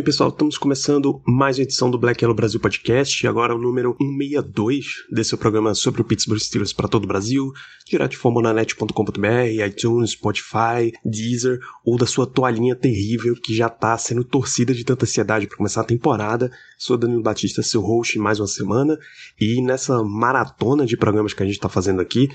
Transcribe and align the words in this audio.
bem, 0.00 0.04
pessoal, 0.04 0.30
estamos 0.30 0.56
começando 0.56 1.20
mais 1.26 1.58
uma 1.58 1.62
edição 1.62 1.90
do 1.90 1.98
Black 1.98 2.24
Yellow 2.24 2.34
Brasil 2.34 2.58
Podcast, 2.58 3.26
agora 3.26 3.54
o 3.54 3.58
número 3.58 3.94
162 4.00 4.86
desse 5.12 5.36
programa 5.36 5.74
sobre 5.74 6.00
o 6.00 6.04
Pittsburgh 6.04 6.40
Steelers 6.40 6.72
para 6.72 6.88
todo 6.88 7.04
o 7.04 7.06
Brasil, 7.06 7.52
direto 7.86 8.12
de 8.12 8.16
formonanet.com.br, 8.16 9.66
iTunes, 9.66 10.12
Spotify, 10.12 10.90
Deezer, 11.04 11.60
ou 11.84 11.98
da 11.98 12.06
sua 12.06 12.26
toalhinha 12.26 12.74
terrível 12.74 13.34
que 13.34 13.54
já 13.54 13.66
está 13.66 13.98
sendo 13.98 14.24
torcida 14.24 14.72
de 14.72 14.84
tanta 14.84 15.04
ansiedade 15.04 15.46
para 15.46 15.58
começar 15.58 15.82
a 15.82 15.84
temporada. 15.84 16.50
Sou 16.78 16.96
Danilo 16.96 17.22
Batista, 17.22 17.62
seu 17.62 17.82
host 17.82 18.18
mais 18.18 18.40
uma 18.40 18.46
semana, 18.46 18.98
e 19.38 19.60
nessa 19.60 20.02
maratona 20.02 20.86
de 20.86 20.96
programas 20.96 21.34
que 21.34 21.42
a 21.42 21.46
gente 21.46 21.56
está 21.56 21.68
fazendo 21.68 22.00
aqui, 22.00 22.30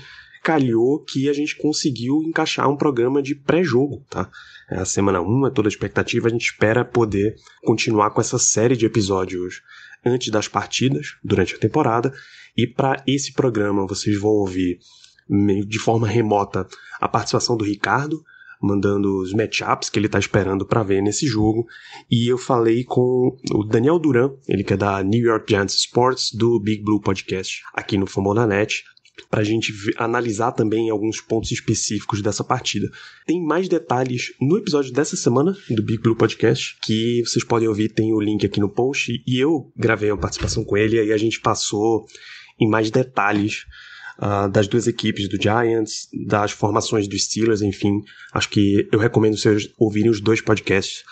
calhou 0.46 1.00
que 1.00 1.28
a 1.28 1.32
gente 1.32 1.56
conseguiu 1.56 2.22
encaixar 2.22 2.70
um 2.70 2.76
programa 2.76 3.20
de 3.20 3.34
pré-jogo, 3.34 4.04
tá? 4.08 4.30
É 4.70 4.76
a 4.76 4.84
semana 4.84 5.20
1, 5.20 5.48
é 5.48 5.50
toda 5.50 5.66
a 5.66 5.70
expectativa, 5.70 6.28
a 6.28 6.30
gente 6.30 6.52
espera 6.52 6.84
poder 6.84 7.34
continuar 7.64 8.10
com 8.10 8.20
essa 8.20 8.38
série 8.38 8.76
de 8.76 8.86
episódios 8.86 9.60
antes 10.04 10.30
das 10.30 10.46
partidas, 10.46 11.16
durante 11.24 11.56
a 11.56 11.58
temporada, 11.58 12.14
e 12.56 12.64
para 12.64 13.02
esse 13.08 13.32
programa 13.32 13.88
vocês 13.88 14.16
vão 14.20 14.30
ouvir 14.30 14.78
de 15.66 15.78
forma 15.80 16.06
remota 16.06 16.64
a 17.00 17.08
participação 17.08 17.56
do 17.56 17.64
Ricardo, 17.64 18.22
mandando 18.62 19.20
os 19.20 19.32
matchups 19.32 19.90
que 19.90 19.98
ele 19.98 20.06
está 20.06 20.20
esperando 20.20 20.64
para 20.64 20.84
ver 20.84 21.02
nesse 21.02 21.26
jogo. 21.26 21.66
E 22.08 22.30
eu 22.30 22.38
falei 22.38 22.84
com 22.84 23.36
o 23.50 23.64
Daniel 23.64 23.98
Duran, 23.98 24.30
ele 24.46 24.62
que 24.62 24.74
é 24.74 24.76
da 24.76 25.02
New 25.02 25.24
York 25.24 25.46
Giants 25.50 25.74
Sports, 25.74 26.30
do 26.32 26.60
Big 26.60 26.84
Blue 26.84 27.00
Podcast, 27.00 27.62
aqui 27.74 27.98
no 27.98 28.06
Fambonanet 28.06 28.84
para 29.30 29.40
a 29.40 29.44
gente 29.44 29.72
analisar 29.96 30.52
também 30.52 30.90
alguns 30.90 31.20
pontos 31.20 31.50
específicos 31.50 32.22
dessa 32.22 32.44
partida. 32.44 32.90
Tem 33.26 33.42
mais 33.42 33.68
detalhes 33.68 34.32
no 34.40 34.58
episódio 34.58 34.92
dessa 34.92 35.16
semana 35.16 35.56
do 35.70 35.82
Big 35.82 36.02
Blue 36.02 36.16
Podcast, 36.16 36.76
que 36.82 37.22
vocês 37.24 37.44
podem 37.44 37.68
ouvir, 37.68 37.88
tem 37.88 38.12
o 38.12 38.20
link 38.20 38.44
aqui 38.44 38.60
no 38.60 38.68
post, 38.68 39.22
e 39.26 39.38
eu 39.38 39.70
gravei 39.76 40.10
uma 40.10 40.20
participação 40.20 40.64
com 40.64 40.76
ele, 40.76 41.02
e 41.02 41.12
a 41.12 41.16
gente 41.16 41.40
passou 41.40 42.06
em 42.58 42.68
mais 42.68 42.90
detalhes 42.90 43.64
uh, 44.18 44.48
das 44.50 44.68
duas 44.68 44.86
equipes 44.86 45.28
do 45.28 45.40
Giants, 45.40 46.08
das 46.26 46.52
formações 46.52 47.08
dos 47.08 47.24
Steelers, 47.24 47.62
enfim. 47.62 48.02
Acho 48.32 48.48
que 48.48 48.88
eu 48.92 48.98
recomendo 48.98 49.36
vocês 49.36 49.68
ouvirem 49.78 50.10
os 50.10 50.20
dois 50.20 50.40
podcasts 50.40 51.04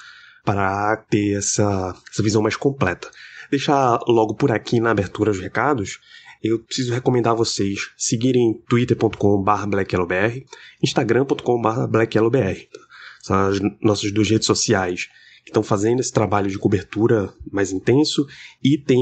para 0.44 0.96
ter 1.08 1.38
essa, 1.38 1.94
essa 2.10 2.22
visão 2.22 2.42
mais 2.42 2.56
completa. 2.56 3.10
Deixar 3.50 4.00
logo 4.06 4.34
por 4.34 4.50
aqui 4.50 4.80
na 4.80 4.90
abertura 4.90 5.30
os 5.30 5.40
recados 5.40 5.98
eu 6.44 6.58
preciso 6.58 6.92
recomendar 6.92 7.32
a 7.32 7.36
vocês 7.36 7.90
seguirem 7.96 8.52
twitter.com.br 8.68 9.66
blackyellowbr, 9.66 10.44
instagram.com.br 10.82 11.86
blackyellowbr. 11.88 12.68
São 13.22 13.48
as 13.48 13.58
nossas 13.80 14.12
duas 14.12 14.28
redes 14.28 14.46
sociais 14.46 15.08
que 15.42 15.50
estão 15.50 15.62
fazendo 15.62 16.00
esse 16.00 16.12
trabalho 16.12 16.50
de 16.50 16.58
cobertura 16.58 17.32
mais 17.50 17.72
intenso 17.72 18.26
e 18.62 18.76
tem 18.76 19.00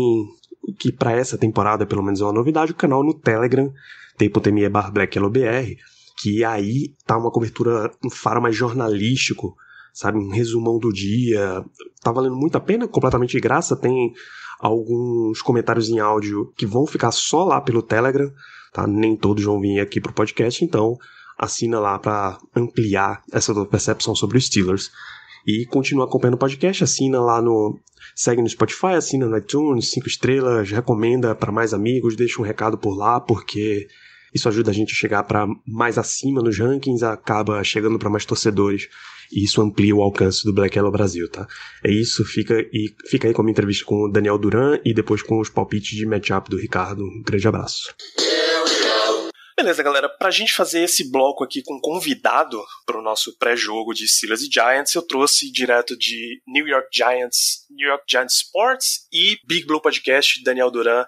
que 0.78 0.92
para 0.92 1.12
essa 1.12 1.36
temporada 1.36 1.84
pelo 1.84 2.02
menos 2.02 2.20
é 2.20 2.24
uma 2.24 2.32
novidade, 2.32 2.70
o 2.70 2.76
canal 2.76 3.02
no 3.02 3.12
Telegram, 3.12 3.72
t.me 4.16 4.68
barra 4.68 4.92
blackyellowbr, 4.92 5.76
que 6.20 6.44
aí 6.44 6.94
tá 7.04 7.16
uma 7.16 7.32
cobertura, 7.32 7.90
um 8.04 8.10
faro 8.10 8.40
mais 8.40 8.54
jornalístico, 8.54 9.56
sabe, 9.92 10.18
um 10.18 10.30
resumão 10.30 10.78
do 10.78 10.92
dia, 10.92 11.64
tá 12.00 12.12
valendo 12.12 12.36
muito 12.36 12.56
a 12.56 12.60
pena, 12.60 12.86
completamente 12.86 13.32
de 13.32 13.40
graça, 13.40 13.74
tem 13.74 14.12
alguns 14.62 15.42
comentários 15.42 15.88
em 15.88 15.98
áudio 15.98 16.52
que 16.56 16.64
vão 16.64 16.86
ficar 16.86 17.10
só 17.10 17.42
lá 17.42 17.60
pelo 17.60 17.82
Telegram, 17.82 18.32
tá? 18.72 18.86
Nem 18.86 19.16
todos 19.16 19.42
vão 19.42 19.60
vir 19.60 19.80
aqui 19.80 20.00
pro 20.00 20.12
podcast, 20.12 20.64
então 20.64 20.96
assina 21.36 21.80
lá 21.80 21.98
para 21.98 22.38
ampliar 22.54 23.20
essa 23.32 23.52
tua 23.52 23.66
percepção 23.66 24.14
sobre 24.14 24.38
os 24.38 24.46
Steelers. 24.46 24.92
E 25.44 25.66
continua 25.66 26.04
acompanhando 26.04 26.36
o 26.36 26.38
podcast, 26.38 26.84
assina 26.84 27.20
lá 27.20 27.42
no. 27.42 27.76
Segue 28.14 28.40
no 28.40 28.48
Spotify, 28.48 28.94
assina 28.96 29.26
no 29.26 29.36
iTunes, 29.36 29.90
cinco 29.90 30.06
estrelas, 30.06 30.70
recomenda 30.70 31.34
para 31.34 31.50
mais 31.50 31.74
amigos, 31.74 32.14
deixa 32.14 32.40
um 32.40 32.44
recado 32.44 32.78
por 32.78 32.96
lá, 32.96 33.18
porque 33.18 33.88
isso 34.32 34.48
ajuda 34.48 34.70
a 34.70 34.74
gente 34.74 34.92
a 34.92 34.96
chegar 34.96 35.24
para 35.24 35.46
mais 35.66 35.98
acima 35.98 36.40
nos 36.40 36.56
rankings, 36.56 37.02
acaba 37.02 37.64
chegando 37.64 37.98
para 37.98 38.10
mais 38.10 38.24
torcedores 38.24 38.88
e 39.32 39.44
isso 39.44 39.60
amplia 39.62 39.96
o 39.96 40.02
alcance 40.02 40.44
do 40.44 40.52
Black 40.52 40.76
Yellow 40.76 40.92
Brasil, 40.92 41.28
tá? 41.30 41.46
É 41.84 41.90
isso, 41.90 42.24
fica, 42.24 42.60
e 42.72 42.94
fica 43.08 43.26
aí 43.26 43.34
com 43.34 43.40
a 43.40 43.44
minha 43.44 43.52
entrevista 43.52 43.84
com 43.84 44.04
o 44.04 44.08
Daniel 44.08 44.38
Duran 44.38 44.78
e 44.84 44.92
depois 44.92 45.22
com 45.22 45.40
os 45.40 45.48
palpites 45.48 45.96
de 45.96 46.06
matchup 46.06 46.50
do 46.50 46.58
Ricardo. 46.58 47.02
Um 47.02 47.22
grande 47.22 47.48
abraço. 47.48 47.94
Beleza, 49.56 49.82
galera. 49.82 50.08
Pra 50.08 50.30
gente 50.30 50.52
fazer 50.52 50.82
esse 50.82 51.10
bloco 51.10 51.44
aqui 51.44 51.62
com 51.62 51.80
convidado 51.80 52.60
pro 52.84 53.02
nosso 53.02 53.36
pré-jogo 53.38 53.94
de 53.94 54.08
Steelers 54.08 54.42
e 54.42 54.50
Giants, 54.50 54.94
eu 54.94 55.02
trouxe 55.02 55.52
direto 55.52 55.96
de 55.96 56.42
New 56.48 56.66
York 56.66 56.88
Giants, 56.92 57.66
New 57.70 57.88
York 57.88 58.04
Giants 58.08 58.34
Sports 58.36 59.06
e 59.12 59.38
Big 59.46 59.64
Blue 59.66 59.80
Podcast, 59.80 60.42
Daniel 60.42 60.70
Duran. 60.70 61.04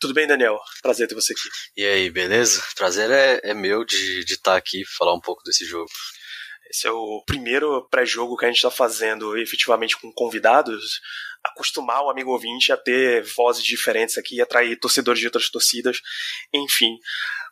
Tudo 0.00 0.12
bem, 0.12 0.26
Daniel? 0.26 0.58
Prazer 0.82 1.08
ter 1.08 1.14
você 1.14 1.32
aqui. 1.32 1.48
E 1.76 1.86
aí, 1.86 2.10
beleza? 2.10 2.62
Prazer 2.76 3.10
é, 3.10 3.40
é 3.42 3.54
meu 3.54 3.84
de 3.84 4.20
estar 4.26 4.52
tá 4.52 4.56
aqui 4.56 4.84
falar 4.98 5.14
um 5.14 5.20
pouco 5.20 5.42
desse 5.44 5.64
jogo. 5.64 5.88
Esse 6.74 6.88
é 6.88 6.90
o 6.90 7.22
primeiro 7.24 7.86
pré-jogo 7.88 8.36
que 8.36 8.44
a 8.44 8.48
gente 8.48 8.56
está 8.56 8.70
fazendo 8.70 9.38
efetivamente 9.38 9.96
com 9.96 10.10
convidados. 10.10 11.00
Acostumar 11.44 12.02
o 12.02 12.10
amigo 12.10 12.32
ouvinte 12.32 12.72
a 12.72 12.76
ter 12.76 13.22
vozes 13.36 13.62
diferentes 13.62 14.18
aqui, 14.18 14.40
atrair 14.40 14.76
torcedores 14.80 15.20
de 15.20 15.26
outras 15.26 15.48
torcidas, 15.48 16.00
enfim. 16.52 16.98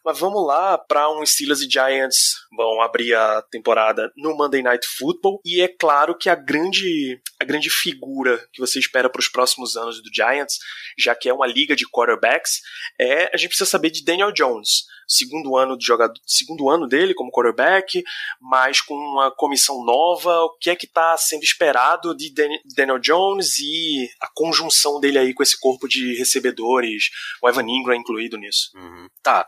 Mas 0.05 0.19
vamos 0.19 0.45
lá 0.45 0.77
para 0.77 1.09
um 1.09 1.25
Steelers 1.25 1.61
e 1.61 1.71
Giants 1.71 2.33
vão 2.57 2.83
abrir 2.83 3.15
a 3.15 3.41
temporada 3.43 4.13
no 4.17 4.37
Monday 4.37 4.61
Night 4.61 4.85
Football 4.99 5.41
e 5.45 5.61
é 5.61 5.69
claro 5.69 6.19
que 6.19 6.29
a 6.29 6.35
grande 6.35 7.21
a 7.41 7.45
grande 7.45 7.71
figura 7.71 8.45
que 8.53 8.61
você 8.61 8.81
espera 8.81 9.09
para 9.09 9.21
os 9.21 9.29
próximos 9.29 9.77
anos 9.77 10.03
do 10.03 10.11
Giants, 10.13 10.59
já 10.99 11.15
que 11.15 11.29
é 11.29 11.33
uma 11.33 11.47
liga 11.47 11.77
de 11.77 11.89
quarterbacks, 11.89 12.61
é 13.01 13.31
a 13.33 13.37
gente 13.37 13.51
precisa 13.51 13.71
saber 13.71 13.91
de 13.91 14.05
Daniel 14.05 14.33
Jones 14.33 14.83
segundo 15.13 15.57
ano 15.57 15.77
de 15.77 15.85
jogador, 15.85 16.15
segundo 16.27 16.71
ano 16.71 16.89
dele 16.89 17.15
como 17.15 17.31
quarterback, 17.31 18.03
mas 18.41 18.81
com 18.81 18.95
uma 18.95 19.31
comissão 19.31 19.85
nova, 19.85 20.45
o 20.45 20.57
que 20.59 20.71
é 20.71 20.77
que 20.77 20.87
está 20.87 21.17
sendo 21.17 21.43
esperado 21.43 22.15
de 22.17 22.33
Daniel 22.75 22.99
Jones 22.99 23.59
e 23.59 24.09
a 24.21 24.29
conjunção 24.35 25.01
dele 25.01 25.19
aí 25.19 25.35
com 25.35 25.43
esse 25.43 25.59
corpo 25.59 25.87
de 25.87 26.17
recebedores, 26.17 27.11
o 27.43 27.49
Evan 27.49 27.69
Ingram 27.69 27.95
incluído 27.95 28.39
nisso. 28.39 28.71
Uhum. 28.75 29.09
Tá. 29.23 29.47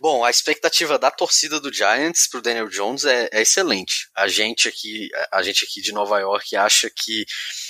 Bom, 0.00 0.24
a 0.24 0.30
expectativa 0.30 0.98
da 0.98 1.10
torcida 1.10 1.60
do 1.60 1.72
Giants 1.72 2.28
pro 2.28 2.42
Daniel 2.42 2.68
Jones 2.68 3.04
é, 3.04 3.28
é 3.32 3.42
excelente. 3.42 4.08
A 4.14 4.28
gente 4.28 4.68
aqui, 4.68 5.08
a 5.32 5.42
gente 5.42 5.64
aqui 5.64 5.80
de 5.80 5.92
Nova 5.92 6.18
York 6.18 6.56
acha 6.56 6.90
que 6.90 7.24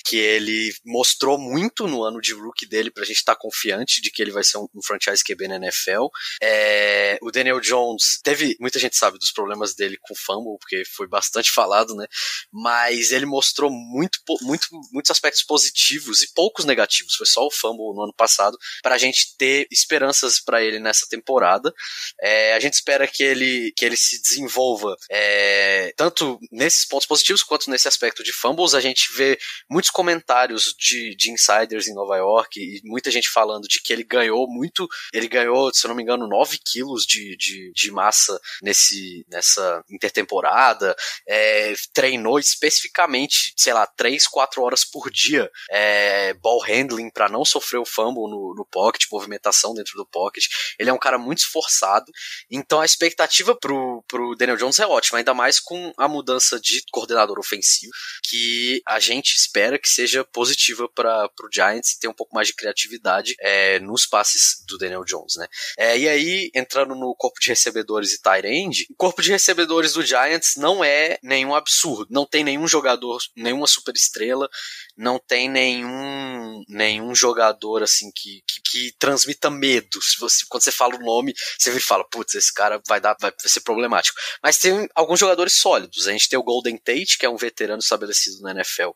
que 0.05 0.17
ele 0.19 0.75
mostrou 0.85 1.39
muito 1.39 1.87
no 1.87 2.05
ano 2.05 2.21
de 2.21 2.35
rookie 2.35 2.67
dele 2.67 2.91
pra 2.91 3.05
gente 3.05 3.17
estar 3.17 3.35
tá 3.35 3.41
confiante 3.41 4.03
de 4.03 4.11
que 4.11 4.21
ele 4.21 4.31
vai 4.31 4.45
ser 4.45 4.59
um, 4.59 4.69
um 4.75 4.83
franchise 4.83 5.25
QB 5.25 5.49
na 5.49 5.57
NFL. 5.57 6.07
É, 6.43 7.19
o 7.23 7.31
Daniel 7.31 7.59
Jones 7.61 8.21
teve, 8.23 8.55
muita 8.61 8.79
gente 8.79 8.97
sabe 8.97 9.19
dos 9.19 9.33
problemas 9.33 9.75
dele 9.75 9.97
com 10.01 10.15
fumble, 10.15 10.59
porque 10.61 10.85
foi 10.85 11.07
bastante 11.09 11.51
falado, 11.51 11.95
né? 11.95 12.07
Mas 12.53 13.13
ele 13.13 13.25
mostrou 13.25 13.71
muito, 13.71 14.19
muito, 14.43 14.69
muitos 14.93 15.11
aspectos 15.11 15.43
positivos 15.43 16.23
e 16.23 16.33
poucos 16.35 16.67
negativos. 16.67 17.15
Foi 17.15 17.27
só 17.27 17.47
o 17.47 17.51
fumble 17.51 17.95
no 17.95 18.03
ano 18.03 18.15
passado 18.15 18.59
para 18.83 18.97
a 18.97 18.99
gente 18.99 19.35
ter 19.39 19.67
esperanças 19.71 20.39
para 20.39 20.63
ele 20.63 20.79
nessa 20.79 21.07
temporada. 21.09 21.73
É, 22.21 22.55
a 22.55 22.61
gente 22.61 22.75
espera 22.75 23.09
que 23.09 23.23
ele, 23.23 23.73
que 23.75 23.85
ele 23.87 23.97
se 23.97 24.21
desenvolva 24.21 24.95
é, 25.11 25.95
tanto 25.97 26.39
nesses 26.53 26.85
pontos 26.85 27.07
positivos 27.07 27.43
quanto 27.43 27.71
nesse 27.71 27.89
aspecto 27.89 28.23
de 28.23 28.33
fumbles. 28.33 28.75
A 28.75 28.81
gente 28.81 29.11
vê 29.15 29.39
muitos 29.71 29.94
comentários 29.95 30.75
de, 30.77 31.15
de 31.15 31.31
insiders 31.31 31.87
em 31.87 31.95
Nova 31.95 32.17
York 32.17 32.59
e 32.61 32.81
muita 32.85 33.13
gente 33.13 33.31
falando 33.31 33.69
de 33.69 33.81
que 33.81 33.93
ele 33.93 34.03
ganhou 34.03 34.51
muito, 34.51 34.89
ele 35.13 35.29
ganhou, 35.29 35.73
se 35.73 35.87
eu 35.87 35.89
não 35.89 35.95
me 35.95 36.03
engano, 36.03 36.27
9 36.27 36.59
quilos 36.59 37.07
de, 37.07 37.37
de, 37.37 37.73
de 37.73 37.91
massa 37.93 38.39
nesse, 38.61 39.25
nessa 39.29 39.85
intertemporada, 39.89 40.97
é, 41.29 41.75
treinou 41.93 42.41
especificamente, 42.41 43.55
sei 43.57 43.73
lá, 43.73 43.87
3, 43.87 44.27
4 44.27 44.61
horas 44.63 44.85
por 44.85 45.09
dia, 45.13 45.49
é, 45.71 46.35
ball 46.35 46.61
handling 46.61 47.09
para 47.09 47.29
não 47.29 47.45
sofrer 47.45 47.79
o 47.79 47.85
fumble 47.85 48.29
no, 48.29 48.53
no 48.57 48.67
pocket, 48.67 49.05
movimentação 49.13 49.75
dentro 49.75 49.95
do 49.97 50.05
pocket. 50.05 50.47
Ele 50.77 50.91
é 50.91 50.93
um 50.93 50.99
cara 50.99 51.19
muito 51.19 51.39
esforçado, 51.39 52.11
então 52.51 52.81
a 52.81 52.85
expectativa 52.85 53.55
pro, 53.55 54.03
pro 54.09 54.35
Daniel 54.35 54.57
Jones 54.57 54.81
é 54.81 54.87
ótima, 54.89 55.19
ainda 55.19 55.35
mais 55.35 55.61
com 55.61 55.93
a 55.97 56.09
mudança 56.09 56.59
de 56.59 56.83
coordenador 56.91 57.39
ofensivo, 57.39 57.93
que 58.25 58.83
a 58.85 58.99
gente 58.99 59.37
espera 59.37 59.79
que 59.85 59.91
seja 59.91 60.25
positiva 60.25 60.89
para 60.89 61.29
o 61.43 61.53
Giants 61.53 61.93
e 61.93 62.01
ter 62.01 62.09
um 62.09 62.15
pouco 62.15 62.35
mais 62.35 62.49
de 62.49 62.55
criatividade 62.55 63.35
é, 63.39 63.79
nos 63.81 64.07
passes 64.07 64.65
do 64.67 64.79
Daniel 64.79 65.05
Jones, 65.05 65.35
né? 65.37 65.47
É, 65.77 65.99
e 65.99 66.09
aí, 66.09 66.51
entrando 66.55 66.95
no 66.95 67.15
corpo 67.15 67.39
de 67.39 67.51
recebedores 67.51 68.15
e 68.15 68.23
tight 68.23 68.47
end, 68.47 68.87
o 68.91 68.95
corpo 68.97 69.21
de 69.21 69.31
recebedores 69.31 69.93
do 69.93 70.03
Giants 70.03 70.55
não 70.57 70.83
é 70.83 71.19
nenhum 71.23 71.55
absurdo, 71.55 72.07
não 72.09 72.25
tem 72.25 72.43
nenhum 72.43 72.67
jogador, 72.67 73.19
nenhuma 73.37 73.67
super 73.67 73.95
estrela, 73.95 74.49
não 74.97 75.19
tem 75.19 75.49
nenhum 75.49 76.63
nenhum 76.69 77.15
jogador 77.15 77.83
assim 77.83 78.11
que, 78.15 78.43
que, 78.47 78.61
que 78.63 78.93
transmita 78.99 79.51
medo. 79.51 80.01
Se 80.03 80.19
você, 80.19 80.45
quando 80.49 80.63
você 80.63 80.73
fala 80.73 80.97
o 80.97 81.05
nome, 81.05 81.35
você 81.59 81.71
vira 81.71 81.83
e 81.83 81.87
fala, 81.87 82.05
putz, 82.09 82.35
esse 82.35 82.53
cara 82.53 82.81
vai 82.87 83.01
dar, 83.01 83.17
vai 83.21 83.33
ser 83.39 83.61
problemático. 83.61 84.19
Mas 84.43 84.59
tem 84.59 84.89
alguns 84.95 85.19
jogadores 85.19 85.55
sólidos. 85.55 86.07
A 86.07 86.13
gente 86.13 86.29
tem 86.29 86.39
o 86.39 86.43
Golden 86.43 86.77
Tate, 86.77 87.19
que 87.19 87.27
é 87.27 87.29
um 87.29 87.37
veterano 87.37 87.81
estabelecido 87.81 88.41
na 88.43 88.53
NFL, 88.53 88.91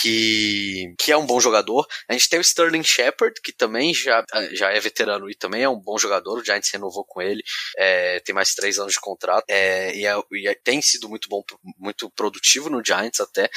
que, 0.00 0.94
que 0.98 1.12
é 1.12 1.16
um 1.16 1.26
bom 1.26 1.40
jogador. 1.40 1.86
A 2.08 2.12
gente 2.12 2.28
tem 2.28 2.38
o 2.38 2.42
Sterling 2.42 2.84
Shepard, 2.84 3.40
que 3.42 3.52
também 3.52 3.94
já, 3.94 4.24
já 4.52 4.70
é 4.70 4.80
veterano 4.80 5.30
e 5.30 5.34
também 5.34 5.62
é 5.62 5.68
um 5.68 5.80
bom 5.80 5.98
jogador. 5.98 6.38
O 6.38 6.44
Giants 6.44 6.70
renovou 6.70 7.04
com 7.04 7.20
ele, 7.20 7.42
é, 7.76 8.20
tem 8.20 8.34
mais 8.34 8.54
três 8.54 8.78
anos 8.78 8.94
de 8.94 9.00
contrato 9.00 9.44
é, 9.48 9.94
e, 9.94 10.06
é, 10.06 10.14
e 10.32 10.48
é, 10.48 10.54
tem 10.54 10.80
sido 10.80 11.08
muito 11.08 11.28
bom, 11.28 11.42
muito 11.78 12.10
produtivo 12.10 12.70
no 12.70 12.84
Giants 12.84 13.20
até. 13.20 13.48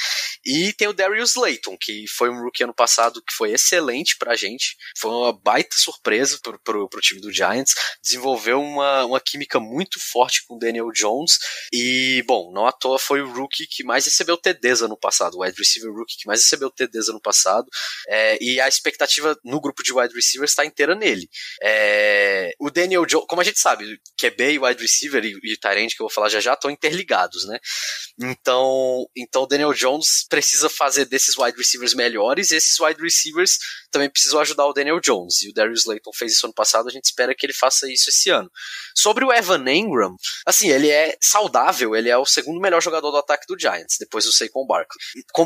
E 0.44 0.72
tem 0.72 0.88
o 0.88 0.92
Darius 0.92 1.34
Layton, 1.34 1.76
que 1.78 2.06
foi 2.08 2.28
um 2.30 2.42
rookie 2.42 2.64
ano 2.64 2.74
passado 2.74 3.22
que 3.22 3.34
foi 3.34 3.52
excelente 3.52 4.16
pra 4.18 4.36
gente. 4.36 4.76
Foi 4.96 5.10
uma 5.10 5.32
baita 5.32 5.76
surpresa 5.76 6.38
pro, 6.42 6.58
pro, 6.60 6.88
pro 6.88 7.00
time 7.00 7.20
do 7.20 7.32
Giants. 7.32 7.74
Desenvolveu 8.02 8.60
uma, 8.60 9.04
uma 9.04 9.20
química 9.20 9.60
muito 9.60 9.98
forte 10.00 10.44
com 10.46 10.56
o 10.56 10.58
Daniel 10.58 10.90
Jones. 10.92 11.38
E, 11.72 12.22
bom, 12.26 12.52
não 12.52 12.66
à 12.66 12.72
toa 12.72 12.98
foi 12.98 13.20
o 13.20 13.32
rookie 13.32 13.66
que 13.66 13.84
mais 13.84 14.04
recebeu 14.04 14.36
TDs 14.36 14.82
ano 14.82 14.96
passado. 14.96 15.36
O 15.36 15.42
wide 15.42 15.56
receiver 15.56 15.92
rookie 15.92 16.16
que 16.18 16.26
mais 16.26 16.42
recebeu 16.42 16.70
TDs 16.70 17.08
ano 17.08 17.20
passado. 17.20 17.68
É, 18.08 18.38
e 18.42 18.60
a 18.60 18.68
expectativa 18.68 19.38
no 19.44 19.60
grupo 19.60 19.82
de 19.82 19.92
wide 19.92 20.14
receivers 20.14 20.50
está 20.50 20.64
inteira 20.64 20.94
nele. 20.94 21.28
É, 21.62 22.52
o 22.58 22.70
Daniel 22.70 23.06
Jones, 23.06 23.26
como 23.28 23.40
a 23.40 23.44
gente 23.44 23.60
sabe, 23.60 23.98
QB 24.18 24.52
e 24.52 24.58
wide 24.58 24.82
receiver 24.82 25.24
e, 25.24 25.38
e 25.44 25.56
Tyrant, 25.56 25.90
que 25.90 26.02
eu 26.02 26.06
vou 26.06 26.10
falar 26.10 26.28
já 26.28 26.40
já, 26.40 26.54
estão 26.54 26.70
interligados, 26.70 27.46
né? 27.46 27.58
Então, 28.20 29.06
então 29.16 29.42
o 29.42 29.46
Daniel 29.46 29.72
Jones 29.72 30.26
precisa 30.28 30.68
fazer 30.68 31.04
desses 31.04 31.36
wide 31.36 31.56
receivers 31.56 31.67
melhores, 31.94 32.50
e 32.50 32.56
esses 32.56 32.78
wide 32.80 33.00
receivers 33.00 33.58
também 33.90 34.10
precisam 34.10 34.40
ajudar 34.40 34.66
o 34.66 34.72
Daniel 34.72 35.00
Jones. 35.00 35.42
E 35.42 35.50
o 35.50 35.54
Darius 35.54 35.84
Layton 35.86 36.12
fez 36.12 36.32
isso 36.32 36.46
ano 36.46 36.54
passado, 36.54 36.88
a 36.88 36.92
gente 36.92 37.04
espera 37.04 37.34
que 37.34 37.46
ele 37.46 37.52
faça 37.52 37.90
isso 37.90 38.10
esse 38.10 38.30
ano. 38.30 38.50
Sobre 38.94 39.24
o 39.24 39.32
Evan 39.32 39.64
Engram, 39.70 40.16
assim, 40.46 40.70
ele 40.70 40.90
é 40.90 41.16
saudável, 41.20 41.94
ele 41.94 42.08
é 42.08 42.16
o 42.16 42.26
segundo 42.26 42.60
melhor 42.60 42.82
jogador 42.82 43.10
do 43.10 43.16
ataque 43.16 43.46
do 43.46 43.58
Giants, 43.58 43.96
depois 43.98 44.24
do 44.24 44.32
Saquon 44.32 44.66
Barkley. 44.66 44.98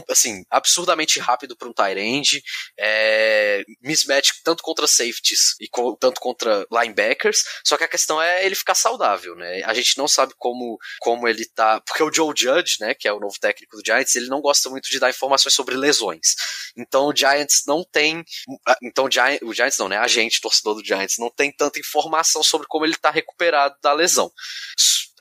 Assim, 0.09 0.45
absurdamente 0.51 1.19
rápido 1.21 1.57
para 1.57 1.69
um 1.69 1.73
tight 1.73 1.99
end, 1.99 2.43
é, 2.79 3.65
mismatch 3.81 4.31
tanto 4.45 4.63
contra 4.63 4.87
safeties 4.87 5.55
e 5.61 5.69
co 5.69 5.97
tanto 5.97 6.21
contra 6.21 6.67
linebackers, 6.71 7.43
só 7.65 7.77
que 7.77 7.85
a 7.85 7.89
questão 7.89 8.21
é 8.21 8.45
ele 8.45 8.55
ficar 8.55 8.75
saudável, 8.75 9.35
né? 9.37 9.63
A 9.65 9.75
gente 9.75 9.97
não 9.99 10.09
sabe 10.09 10.33
como, 10.37 10.79
como 11.01 11.29
ele 11.29 11.45
tá, 11.47 11.81
porque 11.81 12.03
o 12.03 12.13
Joe 12.13 12.35
Judge, 12.37 12.77
né, 12.81 12.95
que 12.95 13.07
é 13.07 13.13
o 13.13 13.21
novo 13.21 13.39
técnico 13.41 13.77
do 13.77 13.83
Giants, 13.85 14.15
ele 14.15 14.29
não 14.29 14.41
gosta 14.41 14.69
muito 14.71 14.91
de 14.91 14.99
dar 14.99 15.11
informações 15.11 15.55
sobre 15.55 15.77
lesões. 15.77 16.35
Então 16.77 17.07
o 17.07 17.17
Giants 17.17 17.63
não 17.67 17.85
tem 17.85 18.25
então 18.83 19.07
o 19.07 19.11
Giants, 19.11 19.79
não, 19.79 19.89
né? 19.89 19.99
A 19.99 20.09
gente, 20.09 20.41
torcedor 20.41 20.75
do 20.75 20.85
Giants, 20.85 21.17
não 21.19 21.31
tem 21.31 21.53
tanta 21.53 21.79
informação 21.79 22.43
sobre 22.43 22.67
como 22.67 22.85
ele 22.85 22.97
tá 22.97 23.11
recuperado 23.11 23.75
da 23.83 23.93
lesão 23.93 24.31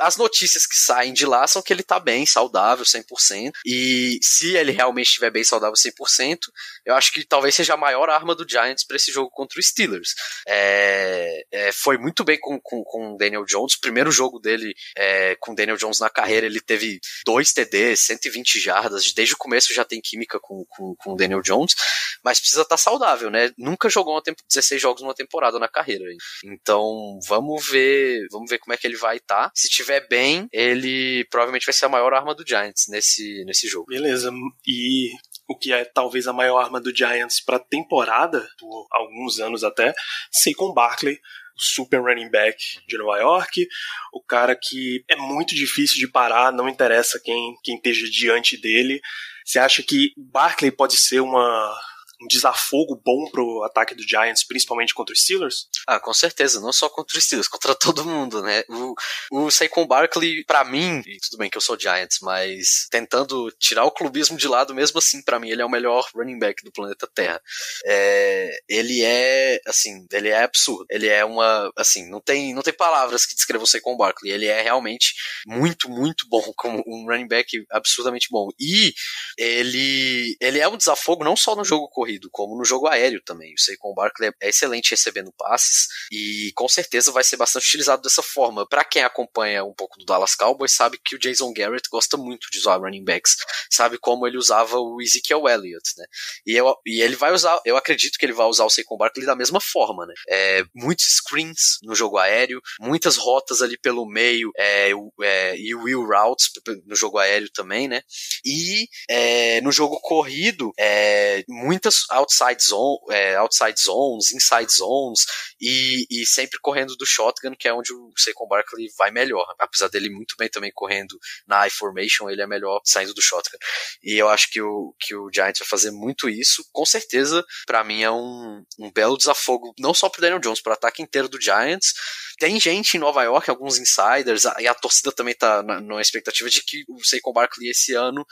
as 0.01 0.18
notícias 0.18 0.65
que 0.65 0.75
saem 0.75 1.13
de 1.13 1.25
lá 1.25 1.45
são 1.48 1.62
que 1.62 1.71
ele 1.71 1.83
tá 1.83 2.00
bem, 2.00 2.25
saudável, 2.25 2.86
100%. 2.86 3.51
E 3.65 4.19
se 4.21 4.56
ele 4.56 4.71
realmente 4.71 5.07
estiver 5.07 5.31
bem 5.31 5.44
saudável 5.44 5.75
100%, 5.75 6.38
eu 6.86 6.95
acho 6.95 7.12
que 7.12 7.25
talvez 7.25 7.56
seja 7.56 7.74
a 7.74 7.77
maior 7.77 8.09
arma 8.09 8.36
do 8.36 8.48
Giants 8.48 8.83
para 8.83 8.95
esse 8.95 9.12
jogo 9.12 9.30
contra 9.30 9.59
o 9.59 9.63
Steelers. 9.63 10.13
É, 10.48 11.45
é, 11.51 11.71
foi 11.71 11.98
muito 11.98 12.24
bem 12.24 12.39
com, 12.39 12.59
com, 12.59 12.83
com 12.83 13.13
o 13.13 13.18
Daniel 13.18 13.45
Jones. 13.45 13.75
O 13.75 13.81
primeiro 13.81 14.12
jogo 14.12 14.39
dele 14.39 14.74
é, 14.98 15.36
com 15.39 15.51
o 15.53 15.56
Daniel 15.56 15.77
Jones 15.77 16.00
na 16.00 16.09
carreira, 16.09 16.45
ele 16.45 16.62
teve 16.62 17.00
dois 17.25 17.53
TDs, 17.53 18.01
120 18.01 18.59
jardas. 18.59 19.13
Desde 19.13 19.33
o 19.33 19.38
começo 19.38 19.74
já 19.74 19.86
tem 19.86 20.01
química 20.01 20.39
com, 20.39 20.65
com, 20.69 20.95
com 20.95 21.13
o 21.13 21.15
Daniel 21.15 21.42
Jones, 21.42 21.75
mas 22.24 22.39
precisa 22.39 22.62
estar 22.62 22.77
tá 22.77 22.81
saudável, 22.81 23.30
né? 23.30 23.51
Nunca 23.57 23.89
jogou 23.89 24.13
uma 24.13 24.21
16 24.48 24.81
jogos 24.81 25.01
numa 25.01 25.13
temporada 25.13 25.59
na 25.59 25.68
carreira. 25.68 26.06
Então 26.44 27.19
vamos 27.27 27.68
ver, 27.68 28.27
vamos 28.31 28.50
ver 28.50 28.59
como 28.59 28.74
é 28.74 28.77
que 28.77 28.88
ele 28.88 28.98
vai 28.98 29.18
estar. 29.18 29.50
Tá. 29.50 29.51
Se 29.56 29.69
tiver 29.69 29.91
estiver 29.92 30.08
bem, 30.08 30.48
ele 30.52 31.26
provavelmente 31.26 31.66
vai 31.66 31.74
ser 31.74 31.86
a 31.86 31.90
maior 31.90 32.14
arma 32.14 32.34
do 32.34 32.48
Giants 32.48 32.86
nesse, 32.88 33.44
nesse 33.46 33.68
jogo. 33.68 33.88
Beleza. 33.88 34.32
E 34.66 35.12
o 35.48 35.58
que 35.58 35.74
é 35.74 35.84
talvez 35.84 36.28
a 36.28 36.34
maior 36.34 36.60
arma 36.60 36.80
do 36.80 36.96
Giants 36.96 37.44
para 37.44 37.60
temporada, 37.60 38.48
por 38.58 38.88
alguns 38.92 39.40
anos 39.40 39.64
até, 39.64 39.94
Saquon 40.32 40.74
Barkley, 40.74 41.16
o 41.16 41.62
super 41.62 42.02
running 42.02 42.30
back 42.30 42.58
de 42.88 42.98
Nova 42.98 43.20
York, 43.20 43.68
o 44.14 44.24
cara 44.24 44.56
que 44.56 45.04
é 45.10 45.16
muito 45.16 45.54
difícil 45.54 46.00
de 46.00 46.08
parar, 46.08 46.52
não 46.52 46.70
interessa 46.70 47.20
quem, 47.24 47.56
quem 47.64 47.76
esteja 47.76 48.10
diante 48.10 48.60
dele. 48.60 49.02
Você 49.46 49.60
acha 49.60 49.84
que 49.84 50.14
Barkley 50.18 50.72
pode 50.72 50.98
ser 50.98 51.20
uma 51.20 51.78
um 52.22 52.28
desafogo 52.28 53.00
bom 53.04 53.30
pro 53.32 53.64
ataque 53.64 53.96
do 53.96 54.08
Giants, 54.08 54.44
principalmente 54.44 54.94
contra 54.94 55.14
os 55.14 55.22
Steelers? 55.22 55.68
Ah, 55.88 56.00
com 56.00 56.14
certeza, 56.14 56.60
não 56.60 56.72
só 56.72 56.90
contra 56.90 57.18
os 57.18 57.24
Steelers, 57.24 57.48
contra 57.48 57.74
todo 57.76 58.06
mundo, 58.06 58.42
né? 58.42 58.64
O, 58.70 59.46
o 59.46 59.52
Saquon 59.52 59.88
Barkley, 59.88 60.44
para 60.46 60.64
mim, 60.64 61.02
tudo 61.24 61.38
bem 61.38 61.50
que 61.50 61.58
eu 61.58 61.62
sou 61.62 61.80
Giants, 61.80 62.20
mas 62.22 62.88
tentando 62.90 63.52
tirar 63.60 63.86
o 63.86 63.92
clubismo 63.92 64.38
de 64.38 64.48
lado, 64.48 64.74
mesmo 64.74 65.00
assim, 65.00 65.22
para 65.22 65.40
mim, 65.40 65.50
ele 65.50 65.62
é 65.62 65.66
o 65.66 65.70
melhor 65.70 66.06
running 66.16 66.40
back 66.40 66.64
do 66.64 66.72
planeta 66.72 67.10
Terra. 67.14 67.42
É, 67.86 68.60
ele 68.70 69.04
é, 69.04 69.60
assim, 69.66 70.06
ele 70.12 70.30
é 70.30 70.44
absurdo. 70.44 70.86
Ele 70.90 71.08
é 71.08 71.24
uma, 71.24 71.72
assim, 71.76 72.10
não 72.10 72.20
tem, 72.20 72.54
não 72.54 72.62
tem 72.62 72.74
palavras 72.74 73.26
que 73.26 73.36
descrevam 73.36 73.64
o 73.64 73.68
Saquon 73.68 73.98
Barkley. 73.98 74.32
Ele 74.32 74.46
é 74.46 74.62
realmente 74.62 75.14
muito, 75.46 75.90
muito 75.90 76.28
bom, 76.30 76.42
como 76.56 76.84
um 76.86 77.06
running 77.06 77.28
back 77.28 77.48
absurdamente 77.72 78.28
bom. 78.30 78.50
E 78.60 78.94
ele, 79.38 80.36
ele 80.40 80.60
é 80.60 80.68
um 80.68 80.78
desafogo 80.78 81.24
não 81.24 81.36
só 81.36 81.56
no 81.56 81.64
jogo 81.64 81.90
corrido, 81.90 82.11
corrido, 82.12 82.30
como 82.31 82.58
no 82.58 82.66
jogo 82.66 82.88
aéreo 82.88 83.22
também. 83.24 83.54
O 83.54 83.60
Saquon 83.60 83.94
Barkley 83.94 84.31
é 84.42 84.50
excelente 84.50 84.92
recebendo 84.92 85.31
passes 85.38 85.88
e 86.12 86.52
com 86.56 86.68
certeza 86.68 87.12
vai 87.12 87.24
ser 87.24 87.38
bastante 87.38 87.68
utilizado 87.68 88.02
dessa 88.02 88.22
forma. 88.22 88.68
Para 88.68 88.84
quem 88.84 89.04
acompanha 89.04 89.63
um 89.63 89.74
pouco 89.74 89.98
do 89.98 90.06
Dallas 90.06 90.36
Cowboys, 90.36 90.74
sabe 90.74 91.00
que 91.04 91.16
o 91.16 91.19
Jason 91.19 91.54
Garrett 91.54 91.88
gosta 91.90 92.18
muito 92.18 92.50
de 92.52 92.60
usar 92.60 92.78
running 92.78 93.04
backs, 93.04 93.36
sabe 93.69 93.98
como 93.98 94.28
ele 94.28 94.38
usava 94.38 94.78
o 94.78 95.02
Ezekiel 95.02 95.48
Elliott, 95.48 95.90
né? 95.98 96.06
E, 96.46 96.56
eu, 96.56 96.75
e 96.86 97.02
ele 97.02 97.16
vai 97.16 97.31
usar, 97.31 97.60
eu 97.66 97.78
acredito 97.78 98.18
que 98.18 98.25
ele 98.25 98.34
vai 98.34 98.48
usar 98.48 98.66
o 98.66 98.69
Saquon 98.69 98.98
Barkley 98.98 99.25
da 99.25 99.36
mesma 99.36 99.62
forma, 99.62 100.06
né? 100.06 100.13
É, 100.30 100.63
muitos 100.74 101.06
screens 101.15 101.77
no 101.84 101.96
jogo 101.96 102.18
aéreo, 102.18 102.62
muitas 102.80 103.18
rotas 103.18 103.62
ali 103.62 103.77
pelo 103.77 104.06
meio 104.06 104.51
é, 104.58 104.91
é, 105.22 105.58
e 105.58 105.74
will 105.75 106.06
routes 106.06 106.50
no 106.86 106.96
jogo 106.96 107.18
aéreo 107.18 107.50
também, 107.51 107.88
né? 107.88 108.01
E 108.46 108.88
é, 109.10 109.62
no 109.62 109.72
jogo 109.72 110.00
corrido, 110.01 110.72
é, 110.77 111.44
muitas 111.48 112.00
outside, 112.10 112.63
zone, 112.63 112.98
é, 113.10 113.36
outside 113.36 113.79
zones, 113.79 114.31
inside 114.31 114.72
zones, 114.72 115.25
e, 115.60 116.05
e, 116.10 116.25
sempre 116.25 116.60
correndo 116.60 116.96
do 116.96 117.05
shotgun, 117.05 117.55
que 117.55 117.67
é 117.67 117.74
onde 117.74 117.93
o 117.93 118.12
Saquon 118.17 118.48
Barkley 118.48 118.89
vai 118.98 119.12
melhor. 119.12 119.46
Apesar 119.60 119.89
dele 119.89 120.10
muito 120.10 120.36
bem 120.38 120.50
também 120.50 120.72
correndo 120.74 121.17
na 121.48 121.67
I-formation, 121.67 122.29
ele 122.29 122.41
é 122.41 122.48
melhor 122.48 122.81
saindo 122.84 123.13
do 123.13 123.22
shotgun. 123.22 123.58
E 124.03 124.17
eu 124.17 124.29
acho 124.29 124.50
que 124.50 124.62
o, 124.62 124.96
que 125.00 125.15
o 125.15 125.29
Giants 125.34 125.60
vai 125.60 125.67
fazer 125.67 125.91
muito 125.91 126.29
isso. 126.29 126.65
Com 126.72 126.86
certeza, 126.86 127.46
para 127.65 127.84
mim 127.84 128.01
é 128.01 128.12
um, 128.12 128.63
um 128.79 128.91
belo 128.91 129.17
desafogo, 129.17 129.74
não 129.77 129.93
só 129.93 130.10
pro 130.10 130.22
Daniel 130.22 130.39
Jones, 130.39 130.62
pro 130.62 130.74
ataque 130.74 131.01
inteiro 131.01 131.29
do 131.29 131.39
Giants. 131.39 131.93
Tem 132.41 132.60
gente 132.60 132.98
em 132.98 133.00
Nova 133.00 133.21
York, 133.21 133.51
alguns 133.51 133.77
insiders, 133.77 134.45
e 134.57 134.67
a 134.67 134.74
torcida 134.74 135.12
também 135.12 135.36
tá 135.36 135.62
na, 135.62 135.79
na 135.79 136.01
expectativa 136.01 136.50
de 136.50 136.63
que 136.63 136.83
o 136.89 136.98
Saquon 137.03 137.31
Barkley 137.31 137.69
esse 137.69 137.93
ano 137.93 138.25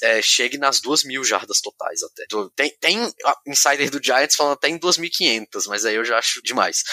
é, 0.00 0.22
chegue 0.22 0.56
nas 0.56 0.80
duas 0.80 1.02
mil 1.02 1.24
jardas 1.24 1.60
totais 1.60 2.00
até. 2.04 2.24
Tem, 2.54 2.70
tem 2.78 3.12
insider 3.44 3.90
do 3.90 4.00
Giants 4.00 4.36
falando 4.36 4.52
até 4.52 4.68
em 4.68 4.78
2.500, 4.78 5.64
mas 5.66 5.84
aí 5.84 5.96
eu 5.96 6.04
já 6.04 6.18
acho 6.18 6.40
demais. 6.40 6.84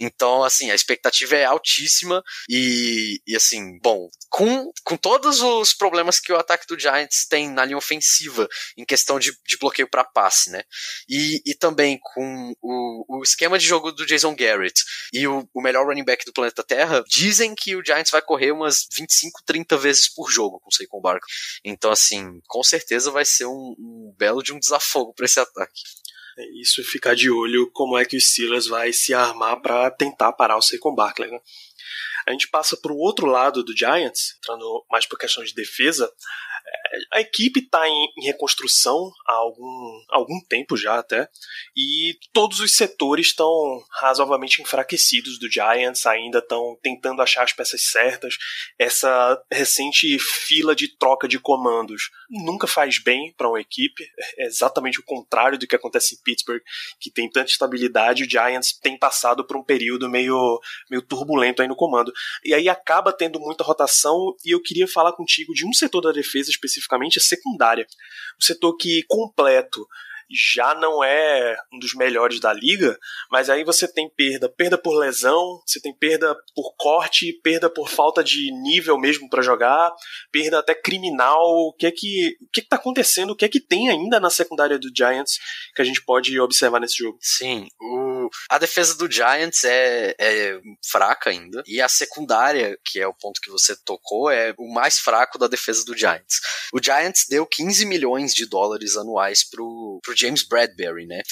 Então, 0.00 0.42
assim, 0.42 0.70
a 0.70 0.74
expectativa 0.74 1.36
é 1.36 1.44
altíssima 1.44 2.22
e, 2.48 3.20
e 3.26 3.36
assim, 3.36 3.78
bom, 3.82 4.08
com, 4.30 4.72
com 4.82 4.96
todos 4.96 5.42
os 5.42 5.74
problemas 5.74 6.18
que 6.18 6.32
o 6.32 6.38
ataque 6.38 6.66
do 6.66 6.80
Giants 6.80 7.26
tem 7.28 7.50
na 7.50 7.66
linha 7.66 7.76
ofensiva, 7.76 8.48
em 8.78 8.84
questão 8.86 9.18
de, 9.18 9.30
de 9.46 9.58
bloqueio 9.58 9.90
para 9.90 10.04
passe, 10.04 10.50
né? 10.50 10.62
E, 11.06 11.42
e 11.44 11.54
também 11.54 12.00
com 12.02 12.54
o, 12.62 13.18
o 13.18 13.22
esquema 13.22 13.58
de 13.58 13.66
jogo 13.66 13.92
do 13.92 14.06
Jason 14.06 14.34
Garrett 14.34 14.82
e 15.12 15.28
o, 15.28 15.46
o 15.52 15.60
melhor 15.60 15.86
running 15.86 16.02
back 16.04 16.13
do 16.24 16.32
planeta 16.32 16.62
Terra, 16.62 17.02
dizem 17.08 17.54
que 17.54 17.74
o 17.74 17.84
Giants 17.84 18.10
vai 18.10 18.22
correr 18.22 18.52
umas 18.52 18.86
25, 18.96 19.42
30 19.44 19.76
vezes 19.76 20.08
por 20.12 20.30
jogo 20.30 20.60
com 20.60 20.68
o 20.68 20.72
Saquon 20.72 21.00
Barkley. 21.00 21.30
Então, 21.64 21.90
assim, 21.90 22.40
com 22.46 22.62
certeza 22.62 23.10
vai 23.10 23.24
ser 23.24 23.46
um, 23.46 23.74
um 23.78 24.14
belo 24.18 24.42
de 24.42 24.52
um 24.52 24.58
desafogo 24.58 25.12
para 25.14 25.24
esse 25.24 25.40
ataque. 25.40 25.80
É 26.36 26.60
isso 26.60 26.82
ficar 26.82 27.14
de 27.14 27.30
olho 27.30 27.70
como 27.72 27.96
é 27.96 28.04
que 28.04 28.16
o 28.16 28.20
Steelers 28.20 28.66
vai 28.66 28.92
se 28.92 29.14
armar 29.14 29.60
para 29.60 29.90
tentar 29.90 30.32
parar 30.32 30.56
o 30.56 30.62
Saquon 30.62 30.94
Barkley. 30.94 31.30
Né? 31.30 31.38
A 32.26 32.32
gente 32.32 32.48
passa 32.48 32.76
para 32.76 32.92
o 32.92 32.98
outro 32.98 33.26
lado 33.26 33.62
do 33.62 33.76
Giants, 33.76 34.34
entrando 34.38 34.84
mais 34.90 35.06
por 35.06 35.18
questão 35.18 35.44
de 35.44 35.54
defesa. 35.54 36.10
A 37.12 37.20
equipe 37.20 37.60
está 37.60 37.88
em, 37.88 38.08
em, 38.18 38.26
reconstrução 38.26 39.10
há 39.26 39.34
algum, 39.34 40.04
algum 40.10 40.40
tempo 40.48 40.76
já 40.76 40.98
até, 40.98 41.28
e 41.76 42.16
todos 42.32 42.60
os 42.60 42.76
setores 42.76 43.28
estão 43.28 43.82
razoavelmente 43.90 44.62
enfraquecidos 44.62 45.38
do 45.38 45.50
Giants, 45.50 46.06
ainda 46.06 46.38
estão 46.38 46.78
tentando 46.82 47.22
achar 47.22 47.44
as 47.44 47.52
peças 47.52 47.90
certas. 47.90 48.36
Essa 48.78 49.40
recente 49.50 50.18
fila 50.18 50.74
de 50.74 50.88
troca 50.88 51.26
de 51.26 51.38
comandos 51.38 52.10
nunca 52.30 52.66
faz 52.66 52.98
bem 52.98 53.32
para 53.36 53.48
uma 53.48 53.60
equipe, 53.60 54.04
é 54.38 54.46
exatamente 54.46 55.00
o 55.00 55.04
contrário 55.04 55.58
do 55.58 55.66
que 55.66 55.76
acontece 55.76 56.14
em 56.14 56.22
Pittsburgh, 56.22 56.62
que 57.00 57.10
tem 57.10 57.30
tanta 57.30 57.50
estabilidade, 57.50 58.24
o 58.24 58.30
Giants 58.30 58.72
tem 58.72 58.98
passado 58.98 59.46
por 59.46 59.56
um 59.56 59.64
período 59.64 60.08
meio, 60.08 60.60
meio 60.90 61.02
turbulento 61.02 61.62
aí 61.62 61.68
no 61.68 61.76
comando. 61.76 62.12
E 62.44 62.54
aí 62.54 62.68
acaba 62.68 63.12
tendo 63.12 63.40
muita 63.40 63.64
rotação, 63.64 64.34
e 64.44 64.54
eu 64.54 64.62
queria 64.62 64.86
falar 64.86 65.12
contigo 65.12 65.52
de 65.52 65.66
um 65.66 65.72
setor 65.72 66.00
da 66.00 66.12
defesa 66.12 66.50
especificamente, 66.54 67.18
a 67.18 67.22
secundária. 67.22 67.86
O 68.40 68.44
setor 68.44 68.76
que 68.76 69.04
completo 69.08 69.86
já 70.30 70.74
não 70.74 71.02
é 71.02 71.56
um 71.72 71.78
dos 71.78 71.94
melhores 71.94 72.40
da 72.40 72.52
liga, 72.52 72.98
mas 73.30 73.50
aí 73.50 73.64
você 73.64 73.86
tem 73.86 74.08
perda, 74.08 74.48
perda 74.48 74.78
por 74.78 74.98
lesão, 74.98 75.62
você 75.66 75.80
tem 75.80 75.94
perda 75.94 76.34
por 76.54 76.74
corte, 76.76 77.32
perda 77.42 77.68
por 77.68 77.88
falta 77.88 78.22
de 78.22 78.50
nível 78.62 78.98
mesmo 78.98 79.28
para 79.28 79.42
jogar, 79.42 79.92
perda 80.30 80.58
até 80.58 80.74
criminal. 80.74 81.42
O 81.42 81.72
que 81.72 81.86
é 81.86 81.90
que 81.90 82.36
o 82.40 82.48
que 82.52 82.60
está 82.60 82.76
acontecendo? 82.76 83.30
O 83.30 83.36
que 83.36 83.44
é 83.44 83.48
que 83.48 83.60
tem 83.60 83.90
ainda 83.90 84.18
na 84.18 84.30
secundária 84.30 84.78
do 84.78 84.90
Giants 84.94 85.38
que 85.74 85.82
a 85.82 85.84
gente 85.84 86.02
pode 86.04 86.38
observar 86.40 86.80
nesse 86.80 86.98
jogo? 86.98 87.18
Sim, 87.20 87.68
o, 87.80 88.28
a 88.50 88.58
defesa 88.58 88.96
do 88.96 89.10
Giants 89.10 89.64
é, 89.64 90.14
é 90.18 90.60
fraca 90.84 91.30
ainda 91.30 91.62
e 91.66 91.80
a 91.80 91.88
secundária, 91.88 92.78
que 92.84 93.00
é 93.00 93.06
o 93.06 93.14
ponto 93.14 93.40
que 93.40 93.50
você 93.50 93.76
tocou, 93.84 94.30
é 94.30 94.54
o 94.58 94.72
mais 94.72 94.98
fraco 94.98 95.38
da 95.38 95.46
defesa 95.46 95.84
do 95.84 95.96
Giants. 95.96 96.40
O 96.72 96.82
Giants 96.82 97.26
deu 97.28 97.46
15 97.46 97.86
milhões 97.86 98.34
de 98.34 98.46
dólares 98.46 98.96
anuais 98.96 99.48
pro, 99.48 100.00
pro 100.02 100.13
James 100.16 100.42
Bradbury, 100.42 101.06
né? 101.06 101.22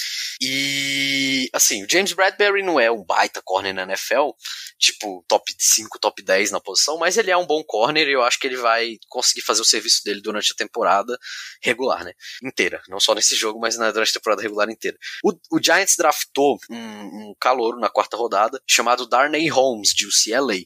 E, 0.41 1.49
assim, 1.53 1.83
o 1.83 1.89
James 1.89 2.13
Bradbury 2.13 2.63
não 2.63 2.79
é 2.79 2.91
um 2.91 3.03
baita 3.03 3.41
corner 3.43 3.73
na 3.73 3.83
NFL, 3.83 4.31
tipo 4.77 5.23
top 5.27 5.51
5, 5.57 5.99
top 5.99 6.23
10 6.23 6.51
na 6.51 6.59
posição, 6.59 6.97
mas 6.97 7.17
ele 7.17 7.31
é 7.31 7.37
um 7.37 7.45
bom 7.45 7.63
corner 7.63 8.07
e 8.07 8.13
eu 8.13 8.23
acho 8.23 8.39
que 8.39 8.47
ele 8.47 8.57
vai 8.57 8.97
conseguir 9.07 9.41
fazer 9.41 9.61
o 9.61 9.65
serviço 9.65 10.03
dele 10.03 10.21
durante 10.21 10.51
a 10.51 10.55
temporada 10.55 11.17
regular, 11.61 12.03
né? 12.03 12.13
Inteira. 12.43 12.81
Não 12.87 12.99
só 12.99 13.15
nesse 13.15 13.35
jogo, 13.35 13.59
mas 13.59 13.75
durante 13.77 14.09
a 14.09 14.13
temporada 14.13 14.41
regular 14.41 14.69
inteira. 14.69 14.97
O, 15.23 15.31
o 15.51 15.63
Giants 15.63 15.95
draftou 15.97 16.57
um, 16.69 16.77
um 16.77 17.35
calouro 17.39 17.79
na 17.79 17.89
quarta 17.89 18.17
rodada 18.17 18.61
chamado 18.67 19.07
Darnay 19.07 19.47
Holmes, 19.47 19.93
de 19.93 20.05
UCLA. 20.07 20.57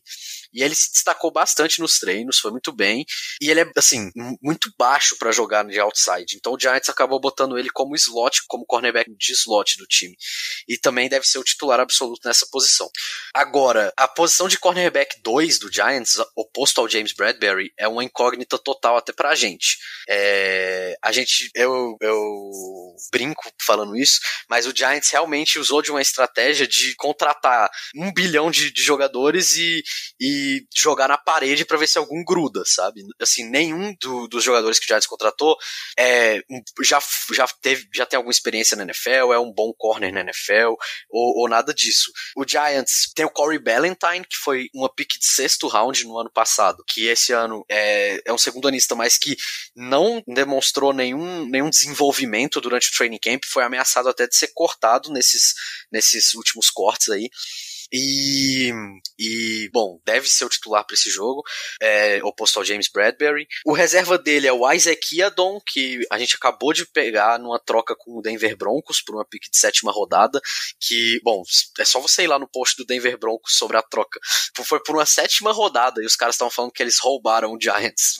E 0.57 0.63
ele 0.63 0.73
se 0.73 0.91
destacou 0.91 1.31
bastante 1.31 1.79
nos 1.79 1.99
treinos, 1.99 2.39
foi 2.39 2.49
muito 2.49 2.73
bem. 2.73 3.05
E 3.39 3.51
ele 3.51 3.61
é, 3.61 3.71
assim, 3.75 4.09
muito 4.41 4.73
baixo 4.75 5.15
para 5.19 5.31
jogar 5.31 5.63
de 5.63 5.79
outside. 5.79 6.35
Então 6.35 6.53
o 6.53 6.59
Giants 6.59 6.89
acabou 6.89 7.19
botando 7.19 7.59
ele 7.59 7.69
como 7.69 7.95
slot, 7.95 8.41
como 8.47 8.65
cornerback 8.65 9.07
de 9.15 9.33
slot 9.33 9.77
do 9.77 9.85
time. 9.85 10.17
E 10.67 10.75
também 10.75 11.07
deve 11.07 11.27
ser 11.27 11.37
o 11.37 11.43
titular 11.43 11.79
absoluto 11.79 12.27
nessa 12.27 12.47
posição. 12.51 12.89
Agora, 13.35 13.93
a 13.95 14.07
posição 14.07 14.47
de 14.47 14.57
cornerback 14.57 15.21
2 15.21 15.59
do 15.59 15.71
Giants, 15.71 16.15
oposto 16.35 16.81
ao 16.81 16.89
James 16.89 17.13
Bradbury, 17.13 17.71
é 17.77 17.87
uma 17.87 18.03
incógnita 18.03 18.57
total 18.57 18.97
até 18.97 19.13
pra 19.13 19.35
gente. 19.35 19.77
É, 20.09 20.97
a 21.03 21.11
gente, 21.11 21.51
eu, 21.53 21.95
eu 22.01 22.15
brinco 23.11 23.43
falando 23.61 23.95
isso, 23.95 24.19
mas 24.49 24.65
o 24.65 24.75
Giants 24.75 25.11
realmente 25.11 25.59
usou 25.59 25.83
de 25.83 25.91
uma 25.91 26.01
estratégia 26.01 26.67
de 26.67 26.95
contratar 26.95 27.69
um 27.95 28.11
bilhão 28.11 28.49
de, 28.49 28.71
de 28.71 28.81
jogadores 28.81 29.55
e, 29.55 29.83
jogar 30.75 31.07
na 31.07 31.17
parede 31.17 31.65
para 31.65 31.77
ver 31.77 31.87
se 31.87 31.97
algum 31.97 32.23
gruda, 32.23 32.63
sabe? 32.65 33.01
Assim, 33.19 33.49
nenhum 33.49 33.95
do, 34.01 34.27
dos 34.27 34.43
jogadores 34.43 34.79
que 34.79 34.85
o 34.85 34.87
Giants 34.87 35.07
contratou 35.07 35.57
é, 35.97 36.41
já, 36.83 36.99
já, 37.33 37.47
teve, 37.61 37.87
já 37.93 38.05
tem 38.05 38.17
alguma 38.17 38.31
experiência 38.31 38.75
na 38.77 38.83
NFL, 38.83 39.33
é 39.33 39.39
um 39.39 39.51
bom 39.51 39.73
corner 39.77 40.13
na 40.13 40.21
NFL, 40.21 40.75
ou, 41.09 41.41
ou 41.41 41.49
nada 41.49 41.73
disso. 41.73 42.11
O 42.35 42.47
Giants 42.47 43.11
tem 43.15 43.25
o 43.25 43.29
Corey 43.29 43.59
Ballantyne, 43.59 44.25
que 44.25 44.37
foi 44.37 44.67
uma 44.73 44.93
pick 44.93 45.17
de 45.17 45.25
sexto 45.25 45.67
round 45.67 46.05
no 46.05 46.17
ano 46.17 46.31
passado, 46.31 46.83
que 46.87 47.07
esse 47.07 47.33
ano 47.33 47.65
é, 47.69 48.21
é 48.25 48.33
um 48.33 48.37
segundo 48.37 48.67
anista, 48.67 48.95
mas 48.95 49.17
que 49.17 49.35
não 49.75 50.23
demonstrou 50.27 50.93
nenhum, 50.93 51.47
nenhum 51.47 51.69
desenvolvimento 51.69 52.61
durante 52.61 52.89
o 52.89 52.95
training 52.95 53.19
camp, 53.19 53.43
foi 53.45 53.63
ameaçado 53.63 54.09
até 54.09 54.27
de 54.27 54.35
ser 54.35 54.49
cortado 54.53 55.11
nesses, 55.11 55.53
nesses 55.91 56.33
últimos 56.33 56.69
cortes 56.69 57.09
aí. 57.09 57.29
E, 57.91 58.71
e, 59.17 59.69
bom, 59.71 59.99
deve 60.05 60.27
ser 60.27 60.45
o 60.45 60.49
titular 60.49 60.85
para 60.85 60.93
esse 60.93 61.09
jogo, 61.09 61.43
é, 61.81 62.21
oposto 62.23 62.59
ao 62.59 62.65
James 62.65 62.89
Bradbury. 62.89 63.47
O 63.65 63.73
reserva 63.73 64.17
dele 64.17 64.47
é 64.47 64.53
o 64.53 64.69
Isaac 64.71 65.15
Iadon, 65.15 65.61
que 65.65 66.05
a 66.11 66.19
gente 66.19 66.35
acabou 66.35 66.73
de 66.73 66.85
pegar 66.85 67.39
numa 67.39 67.59
troca 67.59 67.95
com 67.95 68.17
o 68.17 68.21
Denver 68.21 68.55
Broncos 68.57 69.01
por 69.01 69.15
uma 69.15 69.25
pick 69.25 69.49
de 69.49 69.57
sétima 69.57 69.91
rodada. 69.91 70.39
Que, 70.79 71.19
bom, 71.23 71.43
é 71.79 71.85
só 71.85 71.99
você 71.99 72.23
ir 72.23 72.27
lá 72.27 72.37
no 72.37 72.47
post 72.47 72.75
do 72.77 72.85
Denver 72.85 73.17
Broncos 73.17 73.57
sobre 73.57 73.77
a 73.77 73.81
troca. 73.81 74.19
Foi 74.65 74.81
por 74.83 74.95
uma 74.95 75.05
sétima 75.05 75.51
rodada 75.51 76.01
e 76.01 76.05
os 76.05 76.15
caras 76.15 76.35
estavam 76.35 76.51
falando 76.51 76.71
que 76.71 76.83
eles 76.83 76.99
roubaram 76.99 77.53
o 77.53 77.57
Giants. 77.61 78.17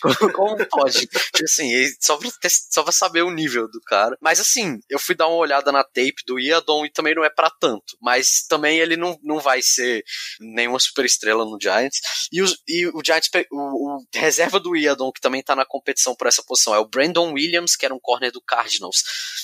Como 0.34 0.66
pode? 0.66 1.06
tipo 1.06 1.44
assim, 1.44 1.70
só 2.00 2.16
pra, 2.16 2.30
ter, 2.40 2.50
só 2.50 2.82
pra 2.82 2.92
saber 2.92 3.22
o 3.22 3.30
nível 3.30 3.68
do 3.68 3.80
cara. 3.82 4.16
Mas 4.20 4.40
assim, 4.40 4.80
eu 4.88 4.98
fui 4.98 5.14
dar 5.14 5.28
uma 5.28 5.36
olhada 5.36 5.70
na 5.70 5.84
tape 5.84 6.24
do 6.26 6.38
Iadon 6.38 6.86
e 6.86 6.90
também 6.90 7.14
não 7.14 7.24
é 7.24 7.30
para 7.30 7.50
tanto. 7.50 7.96
Mas 8.00 8.44
também 8.48 8.78
ele 8.78 8.96
não 8.96 9.09
não, 9.10 9.34
não 9.34 9.40
vai 9.40 9.60
ser 9.62 10.04
nenhuma 10.40 10.78
super 10.78 11.04
estrela 11.04 11.44
no 11.44 11.58
Giants. 11.60 12.00
E, 12.32 12.40
e 12.68 12.86
o 12.88 13.02
Giants, 13.04 13.28
o, 13.50 13.56
o, 13.56 14.06
reserva 14.14 14.60
do 14.60 14.76
Iadon, 14.76 15.12
que 15.12 15.20
também 15.20 15.42
tá 15.42 15.56
na 15.56 15.64
competição 15.64 16.14
por 16.14 16.26
essa 16.26 16.42
posição, 16.42 16.74
é 16.74 16.78
o 16.78 16.88
Brandon 16.88 17.32
Williams, 17.32 17.76
que 17.76 17.84
era 17.84 17.94
um 17.94 18.00
corner 18.00 18.32
do 18.32 18.40
Cardinals, 18.40 19.02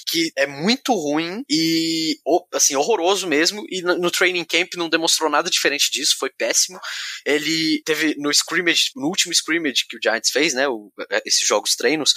que 0.08 0.32
é 0.36 0.46
muito 0.46 0.92
ruim 0.92 1.44
e, 1.48 2.18
assim, 2.52 2.76
horroroso 2.76 3.26
mesmo. 3.26 3.64
E 3.68 3.82
no, 3.82 3.98
no 3.98 4.10
training 4.10 4.44
camp 4.44 4.74
não 4.76 4.88
demonstrou 4.88 5.30
nada 5.30 5.50
diferente 5.50 5.90
disso, 5.90 6.16
foi 6.18 6.30
péssimo. 6.30 6.78
Ele 7.24 7.82
teve 7.84 8.14
no 8.18 8.30
scrimmage, 8.30 8.90
no 8.94 9.08
último 9.08 9.32
scrimmage 9.32 9.86
que 9.88 9.96
o 9.96 10.00
Giants 10.02 10.30
fez, 10.30 10.54
né, 10.54 10.68
o, 10.68 10.92
esses 11.24 11.46
jogos 11.46 11.74
treinos, 11.74 12.14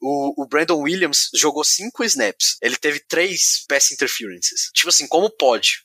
o, 0.00 0.42
o, 0.42 0.46
Brandon 0.46 0.80
Williams 0.80 1.28
jogou 1.34 1.62
cinco 1.62 2.02
snaps. 2.04 2.56
Ele 2.62 2.76
teve 2.76 3.00
três 3.00 3.64
pass 3.68 3.90
interferences. 3.90 4.70
Tipo 4.74 4.88
assim, 4.88 5.06
como 5.06 5.30
pode? 5.30 5.82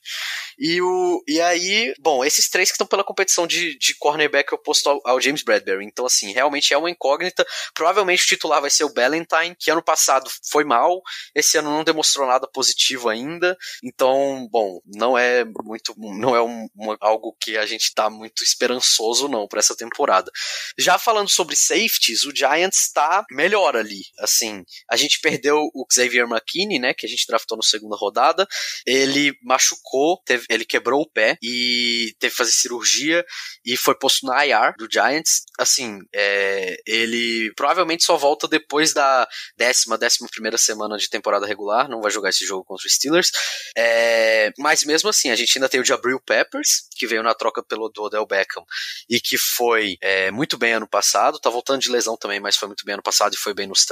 E, 0.58 0.80
o, 0.80 1.22
e 1.28 1.40
aí, 1.40 1.94
bom, 2.00 2.24
esses 2.24 2.48
três 2.48 2.70
que 2.70 2.74
estão 2.74 2.86
pela 2.86 3.04
competição 3.04 3.46
de, 3.46 3.76
de 3.78 3.94
cornerback 3.96 4.54
oposto 4.54 4.88
ao, 4.88 5.00
ao, 5.04 5.20
James 5.20 5.42
Bradbury. 5.42 5.84
Então, 5.84 6.06
assim, 6.06 6.32
realmente 6.32 6.72
é 6.72 6.78
uma 6.78 6.90
incógnita. 6.90 7.46
Provavelmente 7.74 8.24
o 8.24 8.26
titular 8.26 8.60
vai 8.60 8.70
ser 8.70 8.84
o 8.84 8.92
Ballantyne, 8.92 9.56
que 9.58 9.70
ano 9.70 9.82
passado 9.82 10.30
foi 10.50 10.64
mal. 10.64 11.02
Esse 11.34 11.58
ano 11.58 11.70
não 11.70 11.84
demonstrou 11.84 12.26
nada 12.26 12.48
positivo 12.48 13.08
ainda. 13.08 13.56
Então, 13.82 14.48
bom, 14.50 14.80
não 14.86 15.16
é 15.16 15.44
muito. 15.44 15.94
Não 15.98 16.34
é 16.34 16.42
um, 16.42 16.68
uma, 16.74 16.96
algo 17.00 17.36
que 17.38 17.58
a 17.58 17.66
gente 17.66 17.92
tá 17.94 18.08
muito 18.08 18.42
esperançoso, 18.42 19.28
não, 19.28 19.46
para 19.46 19.58
essa 19.58 19.76
temporada. 19.76 20.30
Já 20.78 20.98
falando 20.98 21.28
sobre 21.28 21.54
safeties, 21.54 22.24
o 22.24 22.34
Giants 22.34 22.90
tá 22.92 23.24
melhor 23.30 23.76
ali. 23.76 24.05
Assim, 24.18 24.62
a 24.90 24.96
gente 24.96 25.20
perdeu 25.20 25.58
o 25.74 25.86
Xavier 25.90 26.26
McKinney, 26.26 26.78
né, 26.78 26.94
que 26.94 27.06
a 27.06 27.08
gente 27.08 27.26
draftou 27.26 27.56
na 27.56 27.62
segunda 27.62 27.96
rodada. 27.96 28.46
Ele 28.86 29.34
machucou, 29.42 30.20
teve, 30.24 30.44
ele 30.50 30.64
quebrou 30.64 31.02
o 31.02 31.10
pé 31.10 31.38
e 31.42 32.14
teve 32.18 32.32
que 32.32 32.36
fazer 32.36 32.52
cirurgia 32.52 33.24
e 33.64 33.76
foi 33.76 33.94
posto 33.96 34.26
na 34.26 34.44
IR 34.44 34.74
do 34.76 34.88
Giants. 34.90 35.44
Assim, 35.58 35.98
é, 36.14 36.76
ele 36.86 37.52
provavelmente 37.56 38.04
só 38.04 38.16
volta 38.16 38.46
depois 38.46 38.92
da 38.92 39.26
décima, 39.56 39.96
décima 39.96 40.28
primeira 40.28 40.58
semana 40.58 40.96
de 40.96 41.08
temporada 41.08 41.46
regular, 41.46 41.88
não 41.88 42.00
vai 42.00 42.10
jogar 42.10 42.30
esse 42.30 42.44
jogo 42.44 42.64
contra 42.64 42.86
os 42.86 42.92
Steelers. 42.92 43.30
É, 43.76 44.50
mas 44.58 44.84
mesmo 44.84 45.08
assim, 45.08 45.30
a 45.30 45.36
gente 45.36 45.56
ainda 45.56 45.68
tem 45.68 45.80
o 45.80 45.84
Jabril 45.84 46.20
Peppers, 46.20 46.86
que 46.96 47.06
veio 47.06 47.22
na 47.22 47.34
troca 47.34 47.62
pelo 47.62 47.90
Odell 47.96 48.26
Beckham 48.26 48.64
e 49.08 49.20
que 49.20 49.38
foi 49.38 49.96
é, 50.02 50.30
muito 50.30 50.58
bem 50.58 50.74
ano 50.74 50.88
passado, 50.88 51.38
tá 51.38 51.48
voltando 51.48 51.80
de 51.80 51.90
lesão 51.90 52.16
também, 52.16 52.40
mas 52.40 52.56
foi 52.56 52.68
muito 52.68 52.84
bem 52.84 52.94
ano 52.94 53.02
passado 53.02 53.34
e 53.34 53.38
foi 53.38 53.54
bem 53.54 53.66
nos. 53.66 53.86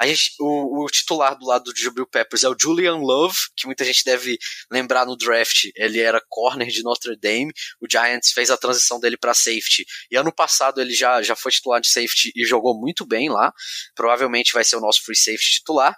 A 0.00 0.06
gente, 0.06 0.32
o, 0.38 0.84
o 0.84 0.86
titular 0.88 1.36
do 1.36 1.46
lado 1.46 1.64
do 1.64 1.78
Jabril 1.78 2.06
Peppers 2.06 2.44
é 2.44 2.48
o 2.48 2.56
Julian 2.58 2.96
Love, 2.96 3.36
que 3.56 3.66
muita 3.66 3.84
gente 3.84 4.04
deve 4.04 4.38
lembrar 4.70 5.06
no 5.06 5.16
draft. 5.16 5.68
Ele 5.76 6.00
era 6.00 6.22
corner 6.28 6.68
de 6.68 6.82
Notre 6.82 7.16
Dame, 7.16 7.52
o 7.80 7.86
Giants 7.90 8.32
fez 8.32 8.50
a 8.50 8.56
transição 8.56 8.98
dele 8.98 9.16
para 9.16 9.34
safety, 9.34 9.84
e 10.10 10.16
ano 10.16 10.32
passado 10.32 10.80
ele 10.80 10.94
já, 10.94 11.22
já 11.22 11.36
foi 11.36 11.52
titular 11.52 11.80
de 11.80 11.88
safety 11.88 12.32
e 12.34 12.44
jogou 12.44 12.78
muito 12.78 13.06
bem 13.06 13.28
lá, 13.28 13.52
provavelmente 13.94 14.52
vai 14.52 14.64
ser 14.64 14.76
o 14.76 14.80
nosso 14.80 15.02
free 15.04 15.16
safety 15.16 15.58
titular. 15.58 15.96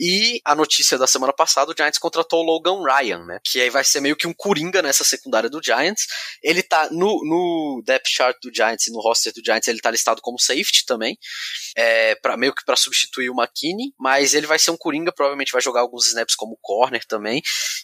E 0.00 0.40
a 0.46 0.54
notícia 0.54 0.96
da 0.96 1.06
semana 1.06 1.30
passada, 1.30 1.70
o 1.70 1.74
Giants 1.76 1.98
contratou 1.98 2.40
o 2.40 2.42
Logan 2.42 2.82
Ryan, 2.82 3.22
né? 3.26 3.38
Que 3.44 3.60
aí 3.60 3.68
vai 3.68 3.84
ser 3.84 4.00
meio 4.00 4.16
que 4.16 4.26
um 4.26 4.32
coringa 4.32 4.80
nessa 4.80 5.04
secundária 5.04 5.50
do 5.50 5.60
Giants. 5.62 6.06
Ele 6.42 6.62
tá 6.62 6.88
no, 6.90 7.20
no 7.22 7.82
depth 7.84 8.08
chart 8.08 8.34
do 8.42 8.50
Giants 8.54 8.86
e 8.86 8.92
no 8.92 9.00
roster 9.00 9.30
do 9.34 9.42
Giants, 9.44 9.68
ele 9.68 9.78
tá 9.78 9.90
listado 9.90 10.22
como 10.22 10.40
safety 10.40 10.86
também, 10.86 11.18
é, 11.76 12.14
pra, 12.14 12.34
meio 12.38 12.54
que 12.54 12.64
para 12.64 12.76
substituir 12.76 13.28
o 13.28 13.34
McKinney, 13.38 13.92
mas 13.98 14.32
ele 14.32 14.46
vai 14.46 14.58
ser 14.58 14.70
um 14.70 14.76
coringa, 14.76 15.12
provavelmente 15.12 15.52
vai 15.52 15.60
jogar 15.60 15.82
alguns 15.82 16.06
snaps 16.06 16.34
como 16.34 16.58
corner 16.62 17.04
também, 17.06 17.42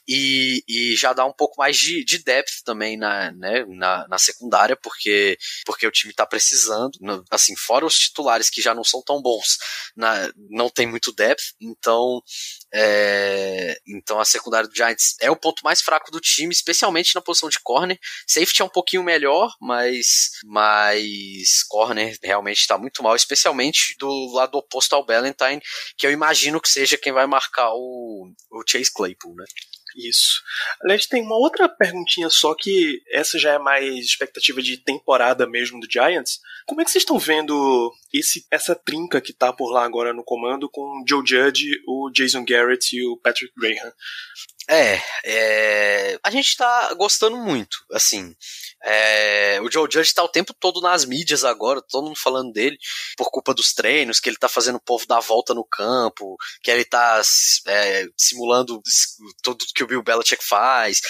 e, 0.09 0.65
e 0.67 0.97
já 0.97 1.13
dá 1.13 1.27
um 1.27 1.33
pouco 1.33 1.57
mais 1.59 1.77
de, 1.77 2.03
de 2.03 2.25
depth 2.25 2.63
também 2.65 2.97
na, 2.97 3.31
né, 3.33 3.67
na, 3.69 4.09
na 4.09 4.19
secundária, 4.19 4.77
porque, 4.77 5.37
porque 5.67 5.87
o 5.87 5.91
time 5.91 6.15
tá 6.15 6.25
precisando, 6.25 6.99
assim, 7.31 7.55
fora 7.57 7.85
os 7.85 7.99
titulares 7.99 8.49
que 8.49 8.63
já 8.63 8.75
não 8.75 8.85
são 8.85 9.03
tão 9.03 9.21
bons, 9.21 9.59
na, 9.95 10.31
não 10.49 10.71
tem 10.71 10.87
muito 10.87 11.13
depth, 11.13 11.43
então 11.61 12.06
é, 12.73 13.79
então 13.87 14.19
a 14.19 14.25
secundária 14.25 14.69
do 14.69 14.75
Giants 14.75 15.15
é 15.21 15.31
o 15.31 15.37
ponto 15.37 15.63
mais 15.63 15.81
fraco 15.81 16.11
do 16.11 16.21
time, 16.21 16.53
especialmente 16.53 17.15
na 17.15 17.21
posição 17.21 17.49
de 17.49 17.61
corner. 17.63 17.99
Safety 18.27 18.63
é 18.63 18.65
um 18.65 18.69
pouquinho 18.69 19.03
melhor, 19.03 19.53
mas, 19.61 20.31
mas 20.45 21.63
corner 21.69 22.17
realmente 22.23 22.61
está 22.61 22.77
muito 22.79 23.03
mal, 23.03 23.15
especialmente 23.15 23.95
do 23.99 24.33
lado 24.33 24.57
oposto 24.57 24.95
ao 24.95 25.05
Ballantyne, 25.05 25.63
que 25.97 26.07
eu 26.07 26.11
imagino 26.11 26.61
que 26.61 26.69
seja 26.69 26.99
quem 26.99 27.13
vai 27.13 27.27
marcar 27.27 27.71
o, 27.73 28.31
o 28.51 28.63
Chase 28.67 28.93
Claypool, 28.93 29.35
né? 29.35 29.45
Isso. 29.97 30.43
Aliás, 30.83 31.07
tem 31.07 31.23
uma 31.23 31.39
outra 31.39 31.69
perguntinha 31.69 32.29
só 32.29 32.55
que 32.55 33.03
essa 33.11 33.39
já 33.39 33.55
é 33.55 33.59
mais 33.59 33.95
expectativa 34.05 34.61
de 34.61 34.77
temporada 34.77 35.47
mesmo 35.47 35.81
do 35.81 35.91
Giants. 35.91 36.39
Como 36.67 36.83
é 36.83 36.85
que 36.85 36.91
vocês 36.91 37.03
estão 37.03 37.19
vendo 37.19 37.91
esse, 38.13 38.47
essa 38.51 38.75
trinca 38.75 39.21
que 39.21 39.33
tá 39.33 39.53
por 39.53 39.71
lá 39.71 39.85
agora 39.85 40.13
no 40.13 40.23
comando 40.23 40.69
com 40.69 40.83
o 40.83 41.05
Joe 41.09 41.27
Judge, 41.27 41.81
o 41.87 42.11
Jason 42.11 42.45
Garrett 42.45 42.95
e 42.95 43.07
o 43.07 43.17
Patrick 43.17 43.55
Graham? 43.57 43.93
É, 44.69 45.01
é, 45.25 46.19
a 46.25 46.31
gente 46.31 46.57
tá 46.57 46.93
gostando 46.95 47.37
muito, 47.37 47.77
assim. 47.93 48.35
É, 48.85 49.61
o 49.63 49.71
Joe 49.71 49.89
Judge 49.91 50.13
tá 50.13 50.25
o 50.25 50.29
tempo 50.29 50.53
todo 50.53 50.81
nas 50.81 51.05
mídias 51.05 51.45
agora, 51.45 51.81
todo 51.89 52.07
mundo 52.07 52.19
falando 52.19 52.53
dele, 52.53 52.77
por 53.17 53.31
culpa 53.31 53.55
dos 53.55 53.73
treinos, 53.73 54.19
que 54.19 54.29
ele 54.29 54.37
tá 54.37 54.49
fazendo 54.49 54.77
o 54.77 54.81
povo 54.83 55.07
dar 55.07 55.21
volta 55.21 55.55
no 55.55 55.65
campo, 55.65 56.37
que 56.63 56.71
ele 56.71 56.85
tá 56.85 57.23
é, 57.69 58.07
simulando 58.17 58.81
tudo 59.43 59.65
que 59.75 59.85
o 59.85 59.87
Bill 59.87 60.03
Belichick 60.03 60.45
faz, 60.45 61.01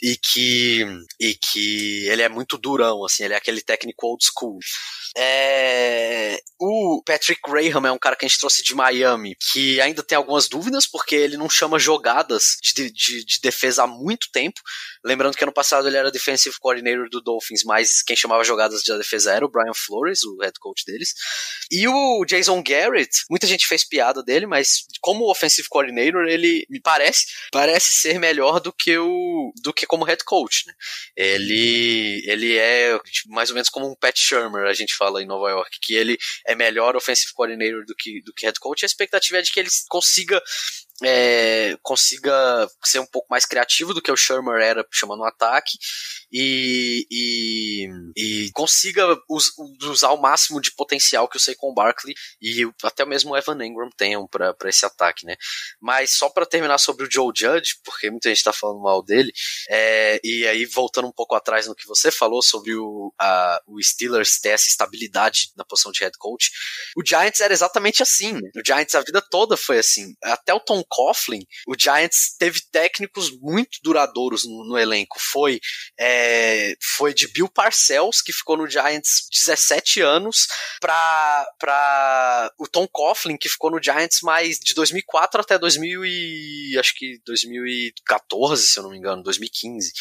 e 0.00 0.16
que, 0.16 0.86
e 1.18 1.34
que 1.34 2.06
ele 2.08 2.22
é 2.22 2.28
muito 2.28 2.56
durão, 2.56 3.04
assim, 3.04 3.24
ele 3.24 3.34
é 3.34 3.36
aquele 3.36 3.60
técnico 3.60 4.06
old 4.06 4.24
school. 4.24 4.58
É, 5.16 6.40
o 6.58 7.02
Patrick 7.04 7.40
Graham 7.44 7.86
é 7.86 7.92
um 7.92 7.98
cara 7.98 8.14
que 8.14 8.24
a 8.24 8.28
gente 8.28 8.38
trouxe 8.38 8.62
de 8.62 8.74
Miami, 8.74 9.36
que 9.50 9.80
ainda 9.80 10.02
tem 10.02 10.16
algumas 10.16 10.48
dúvidas, 10.48 10.86
porque 10.86 11.14
ele 11.16 11.36
não 11.36 11.50
chama 11.50 11.78
jogadas 11.78 12.56
de, 12.62 12.72
de, 12.72 12.90
de 13.00 13.40
defesa 13.40 13.84
há 13.84 13.86
muito 13.86 14.28
tempo. 14.32 14.60
Lembrando 15.04 15.36
que 15.36 15.42
ano 15.42 15.52
passado 15.52 15.88
ele 15.88 15.96
era 15.96 16.10
defensive 16.10 16.54
coordinator 16.58 17.08
do 17.08 17.20
Dolphins, 17.20 17.64
mas 17.64 18.02
quem 18.02 18.14
chamava 18.14 18.44
jogadas 18.44 18.82
de 18.82 18.96
defesa 18.96 19.32
era 19.32 19.44
o 19.44 19.50
Brian 19.50 19.72
Flores, 19.74 20.22
o 20.24 20.36
head 20.42 20.58
coach 20.60 20.84
deles. 20.84 21.14
E 21.70 21.88
o 21.88 22.24
Jason 22.26 22.62
Garrett, 22.62 23.10
muita 23.30 23.46
gente 23.46 23.66
fez 23.66 23.86
piada 23.88 24.22
dele, 24.22 24.46
mas 24.46 24.84
como 25.00 25.30
offensive 25.30 25.66
coordinator, 25.68 26.26
ele 26.28 26.66
me 26.68 26.80
parece, 26.80 27.26
parece 27.50 27.92
ser 27.92 28.18
melhor 28.18 28.60
do 28.60 28.72
que 28.72 28.98
o 28.98 29.52
do 29.62 29.72
que 29.72 29.86
como 29.86 30.04
head 30.04 30.22
coach, 30.24 30.66
né? 30.66 30.74
Ele 31.16 32.22
ele 32.26 32.56
é 32.56 32.98
tipo, 32.98 33.30
mais 33.30 33.50
ou 33.50 33.54
menos 33.54 33.68
como 33.68 33.90
um 33.90 33.94
Pat 33.94 34.16
Shermer, 34.16 34.66
a 34.66 34.74
gente 34.74 34.94
fala 34.94 35.22
em 35.22 35.26
Nova 35.26 35.48
York, 35.50 35.78
que 35.80 35.94
ele 35.94 36.18
é 36.46 36.54
melhor 36.54 36.96
offensive 36.96 37.32
coordinator 37.32 37.84
do 37.86 37.94
que 37.94 38.20
do 38.22 38.32
que 38.34 38.46
head 38.46 38.58
coach. 38.60 38.84
A 38.84 38.86
expectativa 38.86 39.38
é 39.38 39.42
de 39.42 39.50
que 39.50 39.60
ele 39.60 39.70
consiga 39.88 40.40
é, 41.02 41.76
consiga 41.82 42.68
ser 42.84 42.98
um 42.98 43.06
pouco 43.06 43.28
mais 43.30 43.46
criativo 43.46 43.94
do 43.94 44.02
que 44.02 44.10
o 44.10 44.16
Shermer 44.16 44.60
era 44.60 44.86
chamando 44.90 45.20
um 45.20 45.26
ataque 45.26 45.78
e, 46.32 47.06
e, 47.10 47.88
e 48.16 48.50
consiga 48.52 49.04
us, 49.28 49.50
usar 49.82 50.10
o 50.10 50.20
máximo 50.20 50.60
de 50.60 50.72
potencial 50.72 51.28
que 51.28 51.36
o 51.36 51.40
Saquon 51.40 51.74
Barkley 51.74 52.14
e 52.40 52.68
até 52.82 53.04
mesmo 53.04 53.32
o 53.32 53.36
Evan 53.36 53.64
Engram 53.64 53.90
tenham 53.96 54.26
para 54.26 54.54
esse 54.66 54.84
ataque, 54.84 55.26
né? 55.26 55.36
Mas 55.80 56.12
só 56.12 56.28
para 56.28 56.46
terminar 56.46 56.78
sobre 56.78 57.06
o 57.06 57.10
Joe 57.10 57.32
Judge, 57.34 57.76
porque 57.84 58.10
muita 58.10 58.28
gente 58.28 58.38
está 58.38 58.52
falando 58.52 58.80
mal 58.80 59.02
dele, 59.02 59.32
é, 59.68 60.20
e 60.22 60.46
aí 60.46 60.64
voltando 60.66 61.08
um 61.08 61.12
pouco 61.12 61.34
atrás 61.34 61.66
no 61.66 61.74
que 61.74 61.86
você 61.86 62.10
falou 62.10 62.42
sobre 62.42 62.74
o, 62.74 63.12
a, 63.18 63.60
o 63.66 63.82
Steelers 63.82 64.38
ter 64.38 64.50
essa 64.50 64.68
estabilidade 64.68 65.52
na 65.56 65.64
posição 65.64 65.92
de 65.92 66.00
head 66.00 66.16
coach, 66.18 66.50
o 66.96 67.04
Giants 67.04 67.40
era 67.40 67.52
exatamente 67.52 68.02
assim. 68.02 68.32
Né? 68.32 68.50
O 68.56 68.62
Giants 68.64 68.94
a 68.94 69.00
vida 69.00 69.22
toda 69.22 69.56
foi 69.56 69.78
assim. 69.78 70.14
Até 70.22 70.54
o 70.54 70.60
Tom 70.60 70.82
Coughlin, 70.90 71.44
o 71.66 71.74
Giants 71.78 72.34
teve 72.38 72.60
técnicos 72.70 73.30
muito 73.40 73.78
duradouros 73.82 74.44
no, 74.44 74.64
no 74.68 74.78
elenco. 74.78 75.18
Foi 75.18 75.60
é, 75.98 76.74
foi 76.96 77.14
de 77.14 77.28
Bill 77.32 77.48
Parcells, 77.48 78.22
que 78.24 78.32
ficou 78.32 78.56
no 78.56 78.68
Giants 78.68 79.28
17 79.32 80.00
anos, 80.00 80.46
pra 80.80 82.50
o 82.58 82.66
Tom 82.66 82.86
Coughlin, 82.88 83.36
que 83.36 83.48
ficou 83.48 83.70
no 83.70 83.82
Giants 83.82 84.20
mais 84.22 84.58
de 84.58 84.74
2004 84.74 85.40
até 85.40 85.58
2000 85.58 86.04
e, 86.04 86.78
acho 86.78 86.94
que 86.96 87.20
2014, 87.24 88.66
se 88.66 88.78
eu 88.78 88.82
não 88.82 88.90
me 88.90 88.98
engano, 88.98 89.22
2015. 89.22 89.92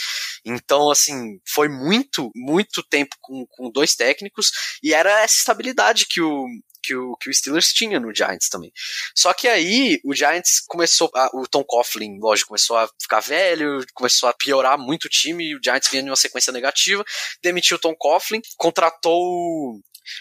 Então, 0.46 0.90
assim, 0.90 1.40
foi 1.48 1.68
muito, 1.68 2.32
muito 2.36 2.82
tempo 2.84 3.16
com, 3.22 3.46
com 3.48 3.72
dois 3.72 3.96
técnicos 3.96 4.52
e 4.82 4.94
era 4.94 5.22
essa 5.22 5.36
estabilidade 5.36 6.06
que 6.08 6.22
o, 6.22 6.46
que 6.82 6.96
o, 6.96 7.16
que 7.18 7.30
o 7.30 7.34
Steelers 7.34 7.74
tinha 7.74 8.00
no 8.00 8.14
Giants 8.14 8.50
também. 8.50 8.72
Só 9.16 9.34
que 9.34 9.48
aí 9.48 10.00
o 10.04 10.14
Giants 10.14 10.62
começou, 10.68 11.10
a, 11.14 11.30
o 11.34 11.48
Tom 11.48 11.64
Coughlin, 11.64 12.20
lógico, 12.20 12.50
começou 12.50 12.78
a 12.78 12.90
ficar 13.02 13.20
velho, 13.20 13.86
começou 13.94 14.30
a 14.30 14.34
piorar 14.34 14.78
muito 14.78 15.06
o 15.06 15.10
time, 15.10 15.50
e 15.50 15.56
o 15.56 15.60
Giants 15.64 15.90
vinha 15.90 16.04
em 16.04 16.10
uma 16.10 16.16
sequência 16.16 16.52
negativa, 16.54 17.04
demitiu 17.42 17.78
o 17.78 17.80
Tom 17.80 17.96
Coughlin, 17.96 18.42
contratou 18.58 19.80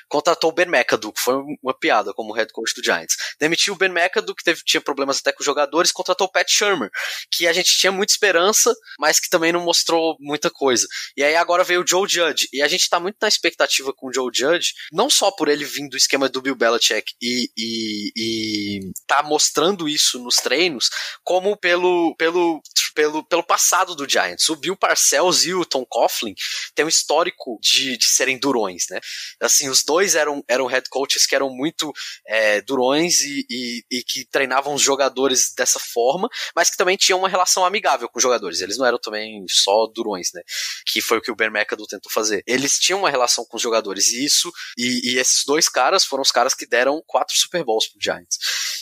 contratou 0.08 0.50
o 0.50 0.52
Ben 0.52 0.66
McAdoo, 0.66 1.12
que 1.12 1.20
foi 1.20 1.34
uma 1.62 1.74
piada 1.78 2.12
como 2.14 2.32
head 2.32 2.52
coach 2.52 2.74
do 2.74 2.84
Giants. 2.84 3.16
Demitiu 3.38 3.74
o 3.74 3.76
Ben 3.76 3.90
McAdoo, 3.90 4.34
que 4.34 4.44
teve, 4.44 4.62
tinha 4.64 4.80
problemas 4.80 5.18
até 5.18 5.32
com 5.32 5.40
os 5.40 5.46
jogadores, 5.46 5.92
contratou 5.92 6.26
o 6.26 6.30
Pat 6.30 6.48
Shermer, 6.48 6.90
que 7.30 7.46
a 7.46 7.52
gente 7.52 7.76
tinha 7.78 7.92
muita 7.92 8.12
esperança, 8.12 8.74
mas 8.98 9.20
que 9.20 9.28
também 9.28 9.52
não 9.52 9.60
mostrou 9.60 10.16
muita 10.20 10.50
coisa. 10.50 10.86
E 11.16 11.22
aí 11.22 11.36
agora 11.36 11.64
veio 11.64 11.82
o 11.82 11.86
Joe 11.86 12.08
Judge, 12.08 12.48
e 12.52 12.62
a 12.62 12.68
gente 12.68 12.88
tá 12.88 12.98
muito 12.98 13.16
na 13.20 13.28
expectativa 13.28 13.92
com 13.92 14.08
o 14.08 14.12
Joe 14.12 14.30
Judge, 14.32 14.72
não 14.92 15.10
só 15.10 15.30
por 15.30 15.48
ele 15.48 15.64
vir 15.64 15.88
do 15.88 15.96
esquema 15.96 16.28
do 16.28 16.42
Bill 16.42 16.54
Belichick 16.54 17.12
e, 17.20 17.50
e, 17.56 18.12
e 18.16 18.80
tá 19.06 19.22
mostrando 19.22 19.88
isso 19.88 20.18
nos 20.18 20.36
treinos, 20.36 20.90
como 21.24 21.56
pelo, 21.56 22.14
pelo, 22.16 22.60
pelo, 22.98 23.22
pelo 23.22 23.44
passado 23.44 23.94
do 23.94 24.10
Giants. 24.10 24.48
O 24.48 24.56
Bill 24.56 24.74
Parcells 24.74 25.48
e 25.48 25.54
o 25.54 25.64
Tom 25.64 25.86
Coughlin 25.86 26.34
têm 26.74 26.84
um 26.84 26.88
histórico 26.88 27.56
de, 27.62 27.96
de 27.96 28.08
serem 28.08 28.36
durões, 28.36 28.86
né? 28.90 28.98
Assim, 29.40 29.68
os 29.68 29.84
dois 29.84 30.16
eram, 30.16 30.42
eram 30.48 30.66
head 30.66 30.88
coaches 30.90 31.24
que 31.24 31.36
eram 31.36 31.48
muito 31.48 31.92
é, 32.26 32.60
durões 32.60 33.20
e, 33.20 33.46
e, 33.48 33.84
e, 33.88 34.02
que 34.02 34.24
treinavam 34.24 34.74
os 34.74 34.82
jogadores 34.82 35.54
dessa 35.56 35.78
forma, 35.78 36.28
mas 36.56 36.70
que 36.70 36.76
também 36.76 36.96
tinham 36.96 37.20
uma 37.20 37.28
relação 37.28 37.64
amigável 37.64 38.08
com 38.08 38.18
os 38.18 38.22
jogadores. 38.22 38.60
Eles 38.60 38.76
não 38.76 38.84
eram 38.84 38.98
também 38.98 39.44
só 39.48 39.86
durões, 39.94 40.30
né? 40.34 40.42
Que 40.84 41.00
foi 41.00 41.18
o 41.18 41.22
que 41.22 41.30
o 41.30 41.36
Ben 41.36 41.50
McAdoo 41.50 41.86
tentou 41.86 42.10
fazer. 42.10 42.42
Eles 42.48 42.80
tinham 42.80 42.98
uma 42.98 43.10
relação 43.10 43.44
com 43.44 43.58
os 43.58 43.62
jogadores 43.62 44.08
e 44.08 44.24
isso, 44.24 44.52
e, 44.76 45.12
e 45.12 45.18
esses 45.18 45.44
dois 45.44 45.68
caras 45.68 46.04
foram 46.04 46.22
os 46.22 46.32
caras 46.32 46.52
que 46.52 46.66
deram 46.66 47.00
quatro 47.06 47.36
Super 47.36 47.62
Bowls 47.62 47.86
pro 47.86 48.02
Giants. 48.02 48.38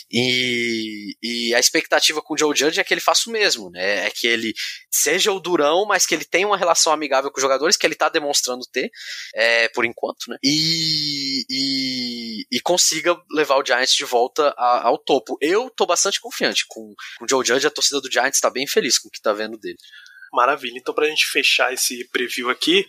E, 0.09 1.15
e 1.21 1.53
a 1.53 1.59
expectativa 1.59 2.19
com 2.19 2.33
o 2.33 2.37
Joe 2.37 2.55
Judge 2.55 2.79
é 2.79 2.83
que 2.83 2.93
ele 2.93 3.01
faça 3.01 3.29
o 3.29 3.33
mesmo, 3.33 3.69
né? 3.69 4.06
É 4.07 4.11
que 4.11 4.27
ele 4.27 4.53
seja 4.89 5.31
o 5.31 5.39
durão, 5.39 5.85
mas 5.85 6.05
que 6.05 6.15
ele 6.15 6.25
tenha 6.25 6.47
uma 6.47 6.57
relação 6.57 6.91
amigável 6.91 7.29
com 7.31 7.37
os 7.37 7.41
jogadores, 7.41 7.77
que 7.77 7.85
ele 7.85 7.95
tá 7.95 8.09
demonstrando 8.09 8.65
ter, 8.71 8.89
é, 9.35 9.67
por 9.69 9.85
enquanto, 9.85 10.29
né? 10.29 10.37
E 10.43 11.45
e, 11.49 12.45
e, 12.51 12.59
consiga 12.61 13.19
levar 13.31 13.57
o 13.57 13.65
Giants 13.65 13.93
de 13.93 14.05
volta 14.05 14.53
a, 14.57 14.87
ao 14.87 14.97
topo. 14.97 15.37
Eu 15.41 15.69
tô 15.69 15.85
bastante 15.85 16.19
confiante 16.19 16.65
com, 16.67 16.93
com 17.17 17.25
o 17.25 17.27
Joe 17.29 17.45
Judge, 17.45 17.67
a 17.67 17.71
torcida 17.71 18.01
do 18.01 18.11
Giants 18.11 18.39
tá 18.39 18.49
bem 18.49 18.67
feliz 18.67 18.97
com 18.97 19.07
o 19.07 19.11
que 19.11 19.21
tá 19.21 19.33
vendo 19.33 19.57
dele. 19.57 19.77
Maravilha. 20.33 20.77
Então, 20.77 20.93
pra 20.93 21.07
gente 21.07 21.25
fechar 21.25 21.73
esse 21.73 22.07
preview 22.11 22.49
aqui, 22.49 22.87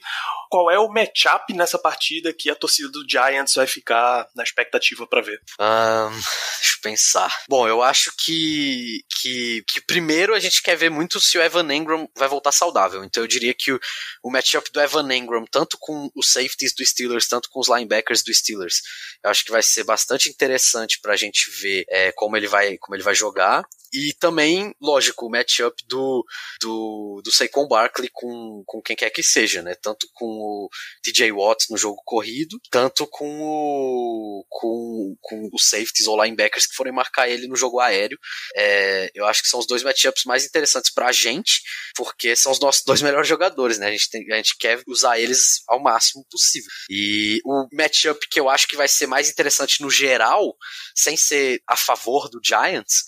qual 0.51 0.70
é 0.70 0.79
o 0.79 0.88
matchup 0.88 1.53
nessa 1.53 1.79
partida 1.79 2.33
que 2.33 2.51
a 2.51 2.55
torcida 2.55 2.88
do 2.88 3.05
Giants 3.09 3.55
vai 3.55 3.66
ficar 3.66 4.27
na 4.35 4.42
expectativa 4.42 5.07
para 5.07 5.20
ver? 5.20 5.40
Um, 5.61 6.11
deixa 6.11 6.77
eu 6.77 6.83
pensar. 6.83 7.42
Bom, 7.48 7.68
eu 7.68 7.83
acho 7.83 8.12
que, 8.18 9.01
que, 9.20 9.62
que 9.66 9.81
primeiro 9.83 10.35
a 10.35 10.40
gente 10.40 10.62
quer 10.62 10.77
ver 10.77 10.90
muito 10.90 11.20
se 11.20 11.37
o 11.38 11.42
Evan 11.42 11.72
Engram 11.72 12.09
vai 12.16 12.29
voltar 12.29 12.53
saudável. 12.53 13.05
Então 13.05 13.22
eu 13.22 13.29
diria 13.29 13.55
que 13.55 13.72
o, 13.72 13.81
o 14.22 14.31
matchup 14.31 14.70
do 14.72 14.81
Evan 14.81 15.12
Engram, 15.14 15.44
tanto 15.51 15.77
com 15.79 16.11
os 16.14 16.33
safeties 16.33 16.74
do 16.74 16.85
Steelers, 16.85 17.29
tanto 17.29 17.48
com 17.51 17.61
os 17.61 17.68
linebackers 17.68 18.22
do 18.22 18.33
Steelers, 18.33 18.81
eu 19.22 19.31
acho 19.31 19.44
que 19.44 19.51
vai 19.51 19.62
ser 19.62 19.85
bastante 19.85 20.29
interessante 20.29 20.98
pra 21.01 21.16
gente 21.16 21.51
ver 21.61 21.85
é, 21.88 22.12
como, 22.12 22.37
ele 22.37 22.48
vai, 22.48 22.77
como 22.79 22.96
ele 22.96 23.03
vai 23.03 23.14
jogar. 23.14 23.64
E 23.92 24.12
também, 24.20 24.74
lógico, 24.81 25.27
o 25.27 25.31
matchup 25.31 25.83
do, 25.87 26.24
do, 26.61 27.22
do 27.24 27.33
Saquon 27.33 27.66
Barkley 27.66 28.11
com, 28.12 28.62
com 28.66 28.83
quem 28.83 28.94
quer 28.94 29.11
que 29.11 29.22
seja, 29.22 29.62
né? 29.62 29.74
Tanto 29.74 30.07
com 30.12 30.27
o 30.27 30.68
TJ 31.03 31.33
Watt 31.33 31.66
no 31.70 31.77
jogo 31.77 32.01
corrido, 32.05 32.61
tanto 32.70 33.07
com 33.07 33.40
o, 33.40 34.44
com, 34.48 35.16
com 35.20 35.48
os 35.53 35.68
safeties 35.68 36.07
ou 36.07 36.22
linebackers 36.22 36.66
que 36.66 36.74
forem 36.74 36.92
marcar 36.92 37.29
ele 37.29 37.46
no 37.46 37.57
jogo 37.57 37.81
aéreo. 37.81 38.18
É, 38.55 39.11
eu 39.14 39.24
acho 39.27 39.42
que 39.42 39.48
são 39.48 39.61
os 39.61 39.66
dois 39.66 39.83
matchups 39.83 40.24
mais 40.24 40.44
interessantes 40.44 40.92
pra 40.92 41.11
gente, 41.12 41.62
porque 41.96 42.37
são 42.37 42.53
os 42.53 42.61
nossos 42.61 42.83
dois 42.85 43.01
melhores 43.03 43.29
jogadores, 43.29 43.79
né? 43.79 43.88
A 43.88 43.92
gente, 43.92 44.11
tem, 44.11 44.33
a 44.33 44.37
gente 44.37 44.57
quer 44.59 44.83
usar 44.87 45.18
eles 45.18 45.62
ao 45.66 45.81
máximo 45.81 46.24
possível. 46.31 46.70
E 46.90 47.40
o 47.44 47.66
matchup 47.72 48.27
que 48.31 48.38
eu 48.38 48.48
acho 48.48 48.68
que 48.68 48.77
vai 48.77 48.88
ser 48.88 49.07
mais 49.07 49.31
interessante 49.31 49.81
no 49.81 49.90
geral, 49.90 50.55
sem 50.94 51.16
ser 51.16 51.62
a 51.66 51.77
favor 51.77 52.29
do 52.29 52.40
Giants, 52.44 53.05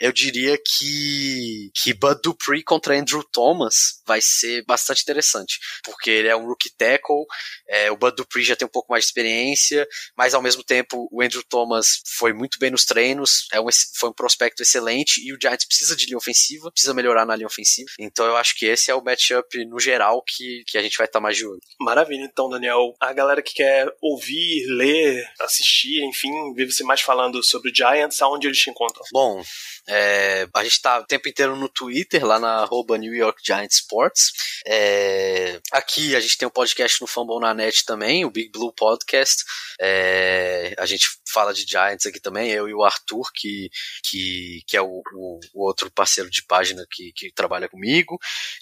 eu 0.00 0.12
diria 0.12 0.56
que, 0.56 1.70
que 1.74 1.92
Bud 1.92 2.20
Dupree 2.22 2.62
contra 2.62 2.98
Andrew 2.98 3.22
Thomas 3.22 4.00
vai 4.06 4.20
ser 4.20 4.64
bastante 4.64 5.02
interessante, 5.02 5.58
porque 5.84 6.10
ele 6.10 6.28
é 6.28 6.34
um 6.34 6.46
rookie 6.46 6.70
tackle, 6.70 7.24
é, 7.68 7.90
o 7.90 7.96
Bud 7.96 8.16
Dupree 8.16 8.42
já 8.42 8.56
tem 8.56 8.66
um 8.66 8.70
pouco 8.70 8.90
mais 8.90 9.04
de 9.04 9.08
experiência, 9.08 9.86
mas 10.16 10.32
ao 10.32 10.42
mesmo 10.42 10.64
tempo 10.64 11.08
o 11.12 11.22
Andrew 11.22 11.42
Thomas 11.48 12.02
foi 12.16 12.32
muito 12.32 12.58
bem 12.58 12.70
nos 12.70 12.84
treinos, 12.84 13.46
é 13.52 13.60
um, 13.60 13.66
foi 13.96 14.08
um 14.08 14.14
prospecto 14.14 14.62
excelente 14.62 15.20
e 15.24 15.32
o 15.32 15.38
Giants 15.40 15.66
precisa 15.66 15.94
de 15.94 16.06
linha 16.06 16.18
ofensiva, 16.18 16.70
precisa 16.72 16.94
melhorar 16.94 17.26
na 17.26 17.36
linha 17.36 17.46
ofensiva, 17.46 17.90
então 17.98 18.24
eu 18.26 18.36
acho 18.36 18.56
que 18.56 18.66
esse 18.66 18.90
é 18.90 18.94
o 18.94 19.04
matchup 19.04 19.64
no 19.66 19.78
geral 19.78 20.22
que, 20.26 20.64
que 20.66 20.78
a 20.78 20.82
gente 20.82 20.96
vai 20.96 21.06
estar 21.06 21.18
tá 21.18 21.22
mais 21.22 21.36
de 21.36 21.46
olho. 21.46 21.60
Maravilha, 21.78 22.24
então, 22.24 22.48
Daniel. 22.48 22.94
A 23.00 23.12
galera 23.12 23.42
que 23.42 23.54
quer 23.54 23.86
ouvir, 24.00 24.64
ler, 24.68 25.28
assistir, 25.40 26.02
enfim, 26.04 26.30
ver 26.54 26.70
você 26.70 26.82
mais 26.84 27.00
falando 27.00 27.42
sobre 27.42 27.70
o 27.70 27.74
Giants, 27.74 28.22
aonde 28.22 28.46
eles 28.46 28.58
te 28.58 28.70
encontram? 28.70 29.04
Bom, 29.12 29.42
é, 29.90 30.48
a 30.54 30.62
gente 30.62 30.80
tá 30.80 31.00
o 31.00 31.04
tempo 31.04 31.28
inteiro 31.28 31.56
no 31.56 31.68
Twitter, 31.68 32.24
lá 32.24 32.38
na 32.38 32.60
arroba 32.62 32.96
New 32.96 33.12
York 33.12 33.42
Giants 33.44 33.76
Sports. 33.76 34.30
É, 34.64 35.60
aqui 35.72 36.14
a 36.14 36.20
gente 36.20 36.38
tem 36.38 36.46
um 36.46 36.50
podcast 36.50 37.00
no 37.00 37.08
Fumble 37.08 37.40
na 37.40 37.52
Net 37.52 37.84
também, 37.84 38.24
o 38.24 38.30
Big 38.30 38.50
Blue 38.50 38.72
Podcast. 38.72 39.42
É, 39.80 40.74
a 40.78 40.86
gente 40.86 41.08
fala 41.32 41.52
de 41.52 41.64
Giants 41.66 42.06
aqui 42.06 42.20
também, 42.20 42.50
eu 42.50 42.68
e 42.68 42.74
o 42.74 42.84
Arthur, 42.84 43.30
que, 43.34 43.68
que, 44.04 44.62
que 44.66 44.76
é 44.76 44.82
o, 44.82 45.02
o, 45.14 45.40
o 45.54 45.66
outro 45.66 45.90
parceiro 45.90 46.30
de 46.30 46.44
página 46.46 46.86
que, 46.90 47.12
que 47.14 47.32
trabalha 47.32 47.68
comigo 47.68 48.18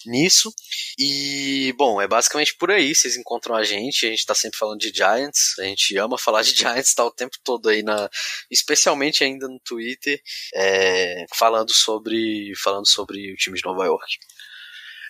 nisso. 0.07 0.53
E, 0.99 1.75
bom, 1.77 2.01
é 2.01 2.09
basicamente 2.09 2.57
por 2.59 2.71
aí. 2.71 2.95
Vocês 2.95 3.17
encontram 3.17 3.55
a 3.55 3.63
gente, 3.65 4.07
a 4.07 4.11
gente 4.11 4.25
tá 4.25 4.35
sempre 4.35 4.59
falando 4.59 4.81
de 4.81 4.93
Giants, 4.95 5.59
a 5.59 5.65
gente 5.65 5.97
ama 5.99 6.17
falar 6.19 6.43
de 6.43 6.55
Giants, 6.57 6.95
tá 6.95 7.05
o 7.05 7.11
tempo 7.11 7.37
todo 7.45 7.69
aí 7.69 7.83
na. 7.83 8.09
Especialmente 8.51 9.23
ainda 9.23 9.47
no 9.47 9.61
Twitter. 9.61 10.21
É, 10.55 11.18
falando 11.35 11.73
sobre 11.73 12.53
falando 12.57 12.87
sobre 12.87 13.33
o 13.33 13.37
time 13.37 13.57
de 13.57 13.65
Nova 13.65 13.85
York. 13.85 14.19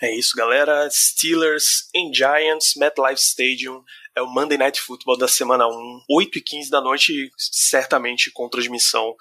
É 0.00 0.14
isso, 0.16 0.36
galera. 0.36 0.88
Steelers 0.90 1.88
em 1.94 2.12
Giants, 2.14 2.74
MetLife 2.76 3.20
Stadium. 3.20 3.82
É 4.14 4.22
o 4.22 4.26
Monday 4.26 4.58
Night 4.58 4.80
Football 4.80 5.18
da 5.18 5.28
semana 5.28 5.66
1, 5.66 6.02
8 6.08 6.38
e 6.38 6.40
15 6.40 6.70
da 6.70 6.80
noite, 6.80 7.30
certamente 7.36 8.30
com 8.30 8.48
transmissão 8.48 9.14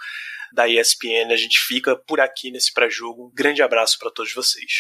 da 0.54 0.68
ESPN. 0.68 1.32
A 1.32 1.36
gente 1.36 1.60
fica 1.60 1.96
por 1.96 2.20
aqui 2.20 2.52
nesse 2.52 2.74
pré-jogo. 2.74 3.26
Um 3.26 3.32
grande 3.34 3.62
abraço 3.62 3.98
para 4.00 4.12
todos 4.12 4.34
vocês. 4.34 4.72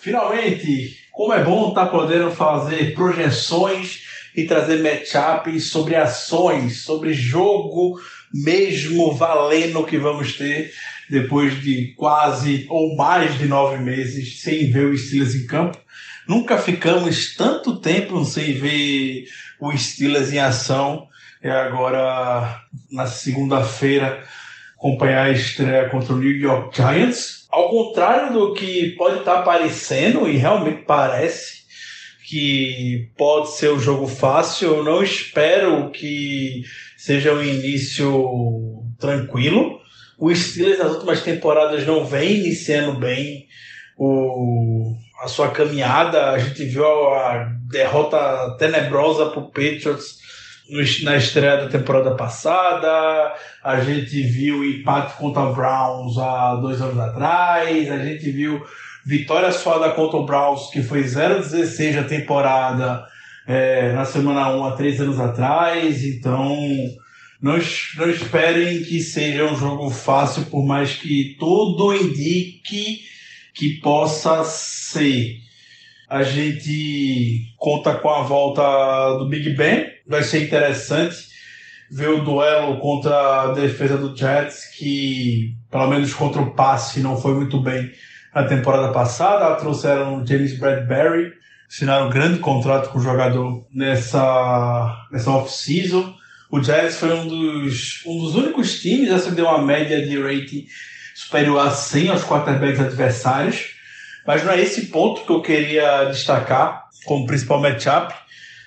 Finalmente, 0.00 0.98
como 1.12 1.32
é 1.32 1.42
bom 1.42 1.68
estar 1.68 1.86
tá 1.86 1.90
podendo 1.90 2.30
fazer 2.30 2.94
projeções 2.94 4.02
e 4.34 4.44
trazer 4.44 4.82
matchups 4.82 5.70
sobre 5.70 5.94
ações, 5.94 6.82
sobre 6.82 7.12
jogo 7.12 8.00
mesmo 8.32 9.12
valendo 9.14 9.84
que 9.84 9.98
vamos 9.98 10.36
ter 10.36 10.72
depois 11.10 11.60
de 11.60 11.94
quase 11.96 12.66
ou 12.68 12.96
mais 12.96 13.36
de 13.38 13.46
nove 13.46 13.78
meses 13.82 14.40
sem 14.40 14.70
ver 14.70 14.86
o 14.86 14.96
Steelers 14.96 15.34
em 15.34 15.46
campo. 15.46 15.78
Nunca 16.26 16.56
ficamos 16.56 17.34
tanto 17.36 17.80
tempo 17.80 18.24
sem 18.24 18.54
ver 18.54 19.26
o 19.60 19.76
Steelers 19.76 20.32
em 20.32 20.38
ação. 20.38 21.06
E 21.42 21.48
agora, 21.48 22.62
na 22.90 23.06
segunda-feira, 23.06 24.22
acompanhar 24.76 25.26
a 25.26 25.32
estreia 25.32 25.88
contra 25.88 26.14
o 26.14 26.18
New 26.18 26.30
York 26.30 26.76
Giants. 26.76 27.46
Ao 27.50 27.68
contrário 27.68 28.32
do 28.32 28.54
que 28.54 28.90
pode 28.96 29.18
estar 29.18 29.42
parecendo, 29.42 30.28
e 30.28 30.36
realmente 30.36 30.84
parece, 30.86 31.62
que 32.26 33.10
pode 33.18 33.52
ser 33.56 33.72
um 33.72 33.78
jogo 33.78 34.06
fácil, 34.06 34.76
eu 34.76 34.84
não 34.84 35.02
espero 35.02 35.90
que 35.90 36.62
seja 37.02 37.34
um 37.34 37.42
início 37.42 38.84
tranquilo. 38.96 39.80
O 40.16 40.32
Steelers 40.32 40.78
nas 40.78 40.92
últimas 40.92 41.20
temporadas 41.20 41.84
não 41.84 42.04
vem 42.04 42.38
iniciando 42.38 42.96
bem 43.00 43.48
o, 43.98 44.94
a 45.20 45.26
sua 45.26 45.50
caminhada. 45.50 46.30
A 46.30 46.38
gente 46.38 46.64
viu 46.64 46.86
a 46.86 47.50
derrota 47.68 48.56
tenebrosa 48.56 49.30
para 49.30 49.40
o 49.40 49.48
Patriots 49.48 50.22
na 51.02 51.16
estreia 51.16 51.56
da 51.56 51.68
temporada 51.68 52.14
passada. 52.14 53.34
A 53.64 53.80
gente 53.80 54.22
viu 54.22 54.58
o 54.58 54.64
empate 54.64 55.16
contra 55.16 55.42
o 55.42 55.54
Browns 55.54 56.16
há 56.18 56.54
dois 56.54 56.80
anos 56.80 57.00
atrás. 57.00 57.90
A 57.90 57.98
gente 57.98 58.30
viu 58.30 58.64
vitória 59.04 59.50
só 59.50 59.90
contra 59.90 60.18
o 60.18 60.24
Browns, 60.24 60.70
que 60.70 60.80
foi 60.80 61.02
0-16 61.02 61.98
a 61.98 62.04
temporada 62.04 63.12
é, 63.46 63.92
na 63.92 64.04
semana 64.04 64.54
1 64.54 64.64
há 64.64 64.72
três 64.72 65.00
anos 65.00 65.18
atrás, 65.18 66.04
então 66.04 66.56
não, 67.40 67.58
não 67.96 68.10
esperem 68.10 68.82
que 68.82 69.00
seja 69.00 69.44
um 69.44 69.56
jogo 69.56 69.90
fácil, 69.90 70.44
por 70.46 70.64
mais 70.64 70.94
que 70.94 71.36
tudo 71.38 71.94
indique 71.94 73.00
que 73.54 73.80
possa 73.80 74.44
ser. 74.44 75.40
A 76.08 76.22
gente 76.22 77.54
conta 77.56 77.94
com 77.94 78.10
a 78.10 78.22
volta 78.22 79.16
do 79.18 79.28
Big 79.28 79.50
Ben, 79.56 79.86
vai 80.06 80.22
ser 80.22 80.44
interessante 80.44 81.32
ver 81.90 82.08
o 82.08 82.24
duelo 82.24 82.78
contra 82.78 83.42
a 83.42 83.52
defesa 83.52 83.98
do 83.98 84.16
Jets, 84.16 84.66
que 84.76 85.54
pelo 85.70 85.88
menos 85.88 86.14
contra 86.14 86.40
o 86.40 86.54
passe 86.54 87.00
não 87.00 87.20
foi 87.20 87.34
muito 87.34 87.60
bem 87.60 87.90
na 88.34 88.44
temporada 88.44 88.92
passada. 88.92 89.54
Trouxeram 89.56 90.22
o 90.22 90.26
James 90.26 90.58
Bradbury, 90.58 91.32
assinaram 91.72 92.08
um 92.08 92.10
grande 92.10 92.38
contrato 92.38 92.90
com 92.90 92.98
o 92.98 93.02
jogador 93.02 93.66
nessa, 93.72 95.06
nessa 95.10 95.30
off-season. 95.30 96.14
O 96.50 96.62
Giants 96.62 96.96
foi 96.96 97.14
um 97.14 97.26
dos, 97.26 98.02
um 98.04 98.18
dos 98.18 98.34
únicos 98.34 98.78
times 98.82 99.10
a 99.10 99.16
acender 99.16 99.42
uma 99.42 99.56
média 99.56 100.06
de 100.06 100.20
rating 100.20 100.66
superior 101.14 101.66
a 101.66 101.70
100 101.70 102.10
aos 102.10 102.24
quarterbacks 102.24 102.78
adversários. 102.78 103.70
Mas 104.26 104.44
não 104.44 104.52
é 104.52 104.60
esse 104.60 104.88
ponto 104.88 105.24
que 105.24 105.32
eu 105.32 105.40
queria 105.40 106.04
destacar 106.04 106.84
como 107.06 107.26
principal 107.26 107.58
matchup. 107.58 108.14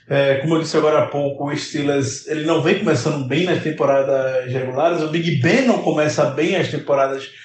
É, 0.10 0.36
como 0.36 0.56
eu 0.56 0.62
disse 0.62 0.76
agora 0.76 1.04
há 1.04 1.06
pouco, 1.06 1.48
o 1.48 1.56
Steelers 1.56 2.28
ele 2.28 2.44
não 2.46 2.64
vem 2.64 2.80
começando 2.80 3.28
bem 3.28 3.44
nas 3.44 3.62
temporadas 3.62 4.52
regulares. 4.52 5.04
O 5.04 5.10
Big 5.10 5.40
Ben 5.42 5.62
não 5.62 5.84
começa 5.84 6.26
bem 6.32 6.56
as 6.56 6.70
temporadas 6.70 7.22
regulares 7.22 7.45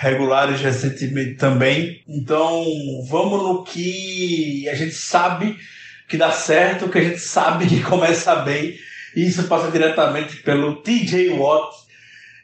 recentemente 0.00 1.34
também. 1.34 2.02
Então, 2.08 2.64
vamos 3.08 3.42
no 3.42 3.64
que 3.64 4.68
a 4.68 4.74
gente 4.74 4.94
sabe 4.94 5.58
que 6.08 6.16
dá 6.16 6.32
certo, 6.32 6.88
que 6.88 6.98
a 6.98 7.02
gente 7.02 7.20
sabe 7.20 7.66
que 7.66 7.82
começa 7.84 8.36
bem. 8.36 8.78
E 9.14 9.26
isso 9.26 9.44
passa 9.44 9.70
diretamente 9.70 10.36
pelo 10.36 10.76
TJ 10.76 11.30
Watt 11.30 11.76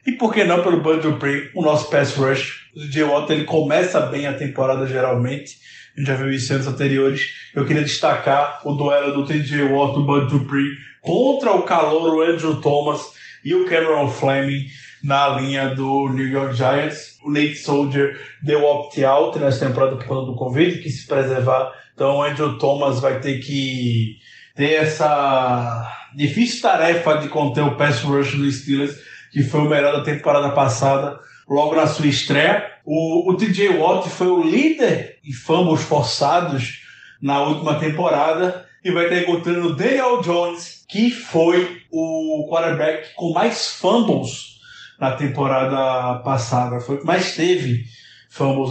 e 0.07 0.13
por 0.13 0.33
que 0.33 0.45
não 0.45 0.63
pelo 0.63 0.81
Bud 0.81 1.01
Dupree, 1.01 1.51
o 1.55 1.63
nosso 1.63 1.91
pass 1.91 2.15
rush. 2.15 2.67
O 2.77 2.81
TJ 2.81 3.05
Watt 3.05 3.33
ele 3.33 3.45
começa 3.45 4.01
bem 4.01 4.27
a 4.27 4.35
temporada 4.35 4.87
geralmente. 4.87 5.57
A 5.97 6.01
gente 6.01 6.09
já 6.09 6.15
viu 6.15 6.31
isso 6.31 6.53
em 6.53 6.57
anos 6.57 6.67
anteriores. 6.67 7.23
Eu 7.55 7.65
queria 7.65 7.83
destacar 7.83 8.61
o 8.65 8.73
duelo 8.75 9.15
do 9.15 9.27
TJ 9.27 9.63
Watt 9.63 9.97
e 9.97 10.01
o 10.01 10.05
Bud 10.05 10.29
Dupree 10.29 10.77
contra 11.01 11.53
o 11.53 11.63
calor, 11.63 12.15
o 12.15 12.23
Andrew 12.23 12.61
Thomas 12.61 13.01
e 13.45 13.55
o 13.55 13.65
Cameron 13.65 14.11
Fleming 14.11 14.67
na 15.03 15.29
linha 15.29 15.75
do 15.75 16.09
New 16.09 16.27
York 16.27 16.55
Giants. 16.55 17.19
O 17.25 17.31
Nate 17.31 17.57
Soldier 17.57 18.21
deu 18.43 18.65
opt-out 18.65 19.39
nessa 19.39 19.67
temporada 19.67 19.97
por 19.97 20.07
conta 20.07 20.27
do 20.27 20.37
Covid, 20.37 20.79
que 20.83 20.91
se 20.91 21.07
preservar. 21.07 21.73
Então 21.95 22.17
o 22.17 22.23
Andrew 22.23 22.59
Thomas 22.59 23.01
vai 23.01 23.21
ter 23.21 23.39
que 23.39 24.17
ter 24.55 24.75
essa 24.75 25.93
difícil 26.15 26.63
tarefa 26.63 27.19
de 27.19 27.29
conter 27.29 27.63
o 27.63 27.77
pass 27.77 28.03
rush 28.03 28.35
do 28.35 28.51
Steelers, 28.51 28.97
que 29.33 29.43
foi 29.43 29.61
o 29.61 29.69
melhor 29.69 29.93
da 29.93 30.03
temporada 30.03 30.51
passada, 30.51 31.19
logo 31.49 31.75
na 31.75 31.87
sua 31.87 32.07
estreia. 32.07 32.65
O, 32.85 33.31
o 33.31 33.37
TJ 33.37 33.71
Watt 33.79 34.09
foi 34.09 34.29
o 34.29 34.43
líder 34.43 35.19
em 35.25 35.33
fumbles 35.33 35.83
forçados 35.83 36.81
na 37.21 37.43
última 37.43 37.79
temporada 37.79 38.67
e 38.85 38.91
vai 38.91 39.05
estar 39.05 39.19
encontrando 39.19 39.69
o 39.69 39.75
Daniel 39.75 40.21
Jones, 40.21 40.85
que 40.89 41.11
foi 41.11 41.83
o 41.91 42.47
quarterback 42.49 43.15
com 43.15 43.33
mais 43.33 43.69
fumbles 43.73 44.56
na 45.01 45.13
temporada 45.13 46.21
passada. 46.21 46.81
Foi 46.81 47.03
mais 47.05 47.35
teve 47.35 47.85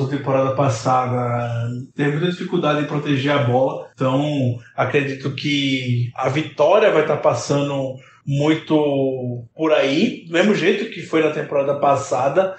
na 0.04 0.08
temporada 0.08 0.52
passada. 0.56 1.70
Teve 1.96 2.12
muita 2.12 2.30
dificuldade 2.32 2.84
em 2.84 2.88
proteger 2.88 3.32
a 3.32 3.44
bola. 3.44 3.90
Então, 3.94 4.60
acredito 4.76 5.34
que 5.34 6.12
a 6.16 6.30
vitória 6.30 6.92
vai 6.92 7.02
estar 7.02 7.18
passando 7.18 7.96
muito 8.26 9.46
por 9.56 9.72
aí, 9.72 10.26
do 10.28 10.34
mesmo 10.34 10.56
jeito 10.56 10.92
que 10.92 11.02
foi 11.02 11.24
na 11.24 11.32
temporada 11.32 11.76
passada. 11.76 12.56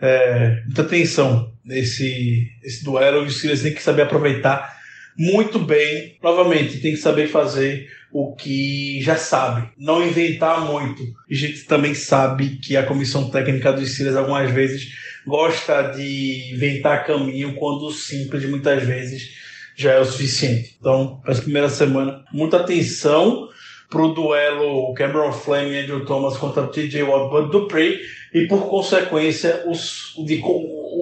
é, 0.00 0.62
muita 0.64 0.84
tensão 0.84 1.52
nesse 1.64 2.50
esse 2.62 2.84
duelo. 2.84 3.22
E 3.22 3.26
o 3.26 3.30
Steelers 3.30 3.62
tem 3.62 3.72
que 3.72 3.82
saber 3.82 4.02
aproveitar 4.02 4.76
muito 5.16 5.58
bem. 5.58 6.18
Novamente, 6.22 6.80
tem 6.80 6.92
que 6.92 6.98
saber 6.98 7.28
fazer 7.28 7.88
o 8.12 8.34
que 8.34 9.00
já 9.00 9.16
sabe, 9.16 9.70
não 9.78 10.06
inventar 10.06 10.60
muito. 10.66 11.02
A 11.02 11.34
gente 11.34 11.64
também 11.64 11.94
sabe 11.94 12.58
que 12.58 12.76
a 12.76 12.84
comissão 12.84 13.30
técnica 13.30 13.72
dos 13.72 13.94
Steelers 13.94 14.16
algumas 14.16 14.50
vezes 14.50 14.92
gosta 15.26 15.82
de 15.82 16.52
inventar 16.52 17.06
caminho 17.06 17.54
quando 17.54 17.86
o 17.86 17.92
simples 17.92 18.44
muitas 18.44 18.82
vezes 18.82 19.30
já 19.74 19.92
é 19.92 20.00
o 20.00 20.04
suficiente. 20.04 20.76
Então, 20.78 21.22
essa 21.26 21.40
primeira 21.40 21.70
semana, 21.70 22.22
muita 22.32 22.58
atenção 22.58 23.48
para 23.88 24.02
o 24.02 24.14
duelo 24.14 24.92
Cameron 24.94 25.32
Flame 25.32 25.70
e 25.70 25.78
Andrew 25.78 26.04
Thomas 26.04 26.36
contra 26.36 26.66
TJ 26.66 27.02
Watt 27.02 27.30
Bud 27.30 27.50
Dupree 27.50 28.00
e 28.34 28.46
por 28.46 28.68
consequência 28.68 29.64
os, 29.66 30.14
de, 30.26 30.42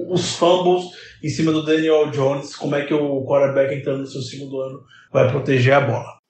os 0.08 0.36
fumbles 0.36 0.86
em 1.22 1.28
cima 1.28 1.52
do 1.52 1.64
Daniel 1.64 2.10
Jones, 2.10 2.54
como 2.54 2.74
é 2.74 2.84
que 2.84 2.94
o 2.94 3.24
quarterback 3.24 3.74
entrando 3.74 4.00
no 4.00 4.06
seu 4.06 4.22
segundo 4.22 4.60
ano 4.60 4.82
vai 5.12 5.28
proteger 5.30 5.74
a 5.74 5.80
bola. 5.80 6.20